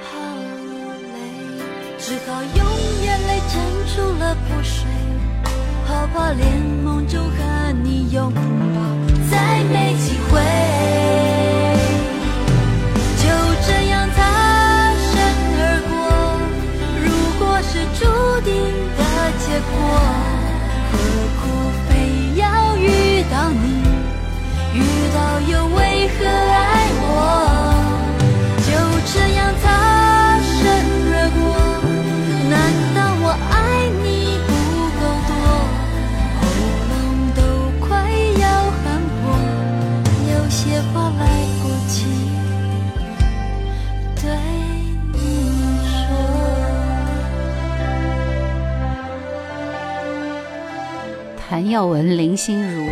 [0.00, 0.10] 好
[1.14, 1.16] 累，
[1.98, 2.58] 只好用
[3.04, 3.54] 眼泪撑
[3.94, 4.84] 住了不睡。
[5.86, 8.40] 好怕连梦中和你拥抱
[9.30, 10.40] 再没机会，
[51.50, 52.86] 谭耀文、林心如、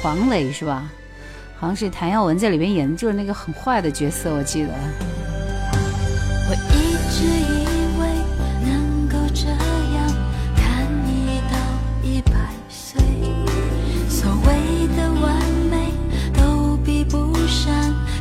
[0.00, 0.88] 黄磊是吧？
[1.58, 4.68] 好像是谭耀文在里面演的就是那个很坏的角色，我记得。
[6.48, 7.66] 我一直以
[7.98, 8.06] 为
[8.64, 9.58] 能够这样
[10.54, 11.58] 看你到
[12.00, 12.30] 一百
[12.68, 13.00] 岁，
[14.08, 15.34] 所谓的完
[15.68, 15.90] 美
[16.32, 17.74] 都比不上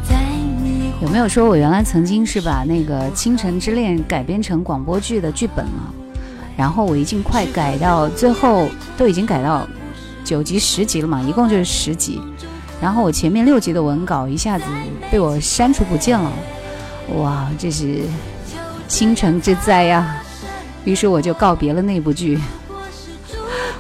[0.10, 0.16] 在
[0.64, 0.94] 你。
[1.00, 5.94] 有没有说我原来曾经是把那个《倾城之恋》改编成广播剧的剧本了？
[6.58, 8.68] 然后我已经快改到最后，
[8.98, 9.66] 都已经改到
[10.26, 12.20] 九集十集了嘛，一共就是十集。
[12.82, 14.66] 然后我前面六集的文稿一下子
[15.12, 16.32] 被我删除不见了，
[17.16, 18.02] 哇，这是
[18.88, 20.18] 倾城之灾呀！
[20.84, 22.40] 于是我就告别了那部剧，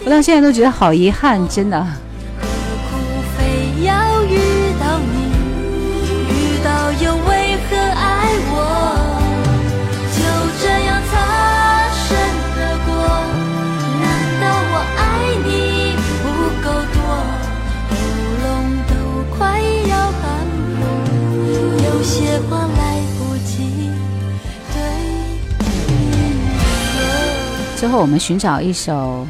[0.06, 1.88] 我到现在都觉得好遗憾，真的。
[27.88, 29.26] 最后我们寻找一首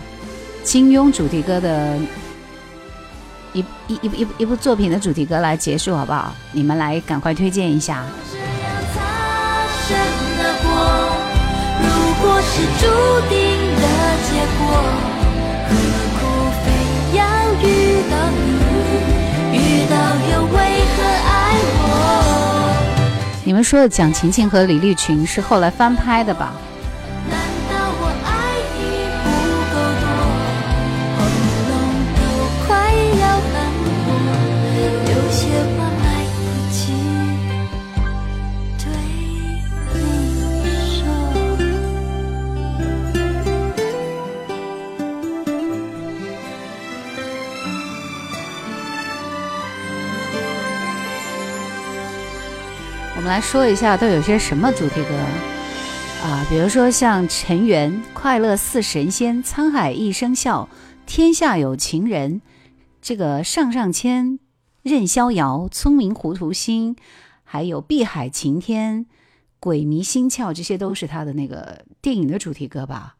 [0.64, 1.96] 金庸主题歌的
[3.54, 6.34] 一一一一一部作品的主题歌来结束，好不好？
[6.54, 8.04] 你们来赶快推荐一下。
[8.32, 8.48] 这样
[8.96, 9.00] 擦
[9.86, 9.96] 身
[10.40, 10.74] 而过，
[11.84, 11.86] 如
[12.20, 12.90] 果是注
[13.30, 13.38] 定
[13.78, 13.86] 的
[14.26, 14.66] 结果，
[15.70, 15.78] 何
[16.18, 16.26] 苦
[16.66, 16.66] 非
[17.16, 17.22] 要
[17.62, 18.58] 遇到你？
[19.54, 19.94] 遇到
[20.34, 20.58] 又为
[20.96, 21.30] 何爱
[21.78, 21.86] 我？
[23.46, 26.54] 你们说的蒋勤勤和李立群是后来翻拍的吧？
[53.28, 55.14] 来说一下都有些什么主题歌
[56.24, 56.46] 啊？
[56.50, 60.70] 比如说像陈圆《快乐似神仙》《沧海一声笑》
[61.06, 62.36] 《天下有情人》，
[63.02, 64.40] 这个上上签
[64.82, 66.96] 任逍遥《聪明糊涂心》，
[67.44, 69.00] 还有《碧海晴天》
[69.60, 73.18] 《鬼迷心窍》，这些都是他的那个电影的主题歌吧？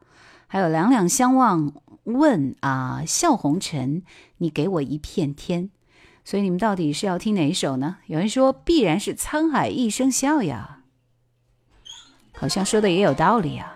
[0.48, 1.74] 还有《两两相望
[2.06, 4.02] 问》啊，《笑红尘》，
[4.38, 5.70] 你给我一片天。
[6.28, 8.00] 所以你们到底是要听哪一首呢？
[8.08, 10.80] 有人说必然是《沧海一声笑》呀，
[12.34, 13.74] 好像说的也有道理啊。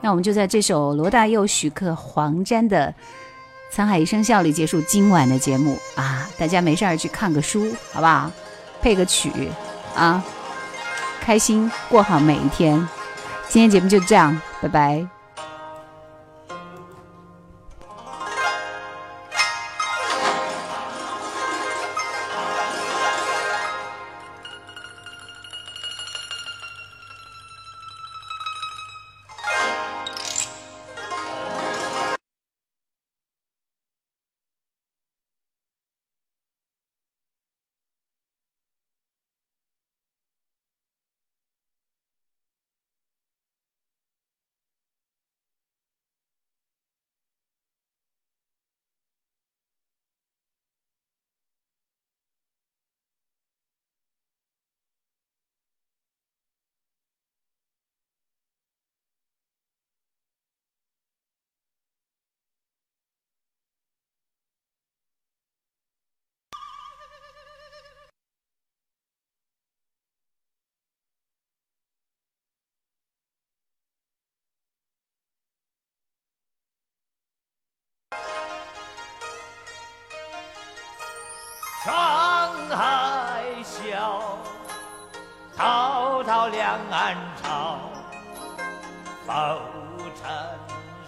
[0.00, 2.94] 那我们就在这首罗大佑、许克、黄沾的
[3.76, 6.26] 《沧海一声笑》里结束今晚的节目啊！
[6.38, 8.32] 大家没事儿去看个书，好不好？
[8.80, 9.30] 配个曲
[9.94, 10.24] 啊，
[11.20, 12.88] 开心过好每一天。
[13.50, 15.06] 今天节目就这样，拜拜。
[86.90, 87.78] 岸潮。
[89.26, 89.32] 浮
[90.20, 90.22] 沉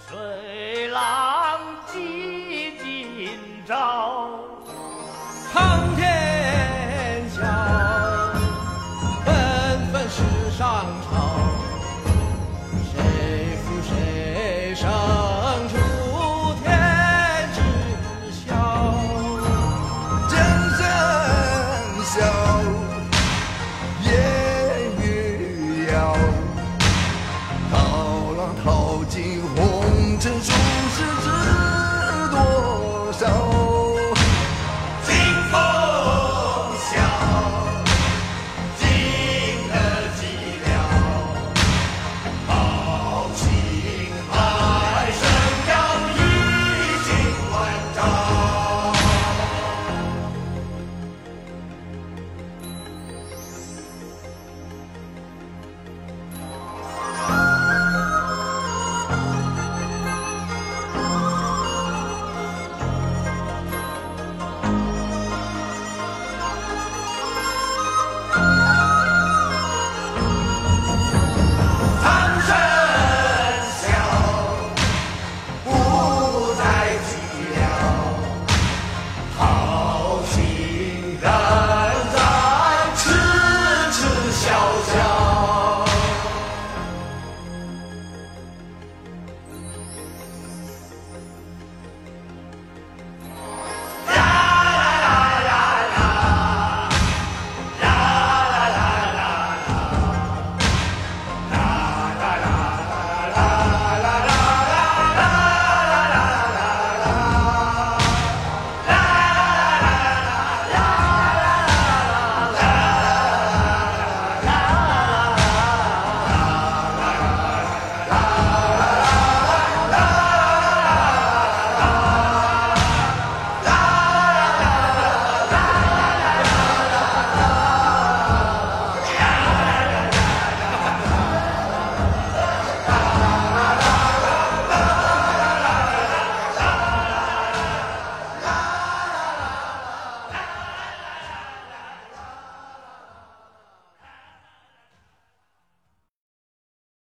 [0.08, 3.95] 水浪几今朝。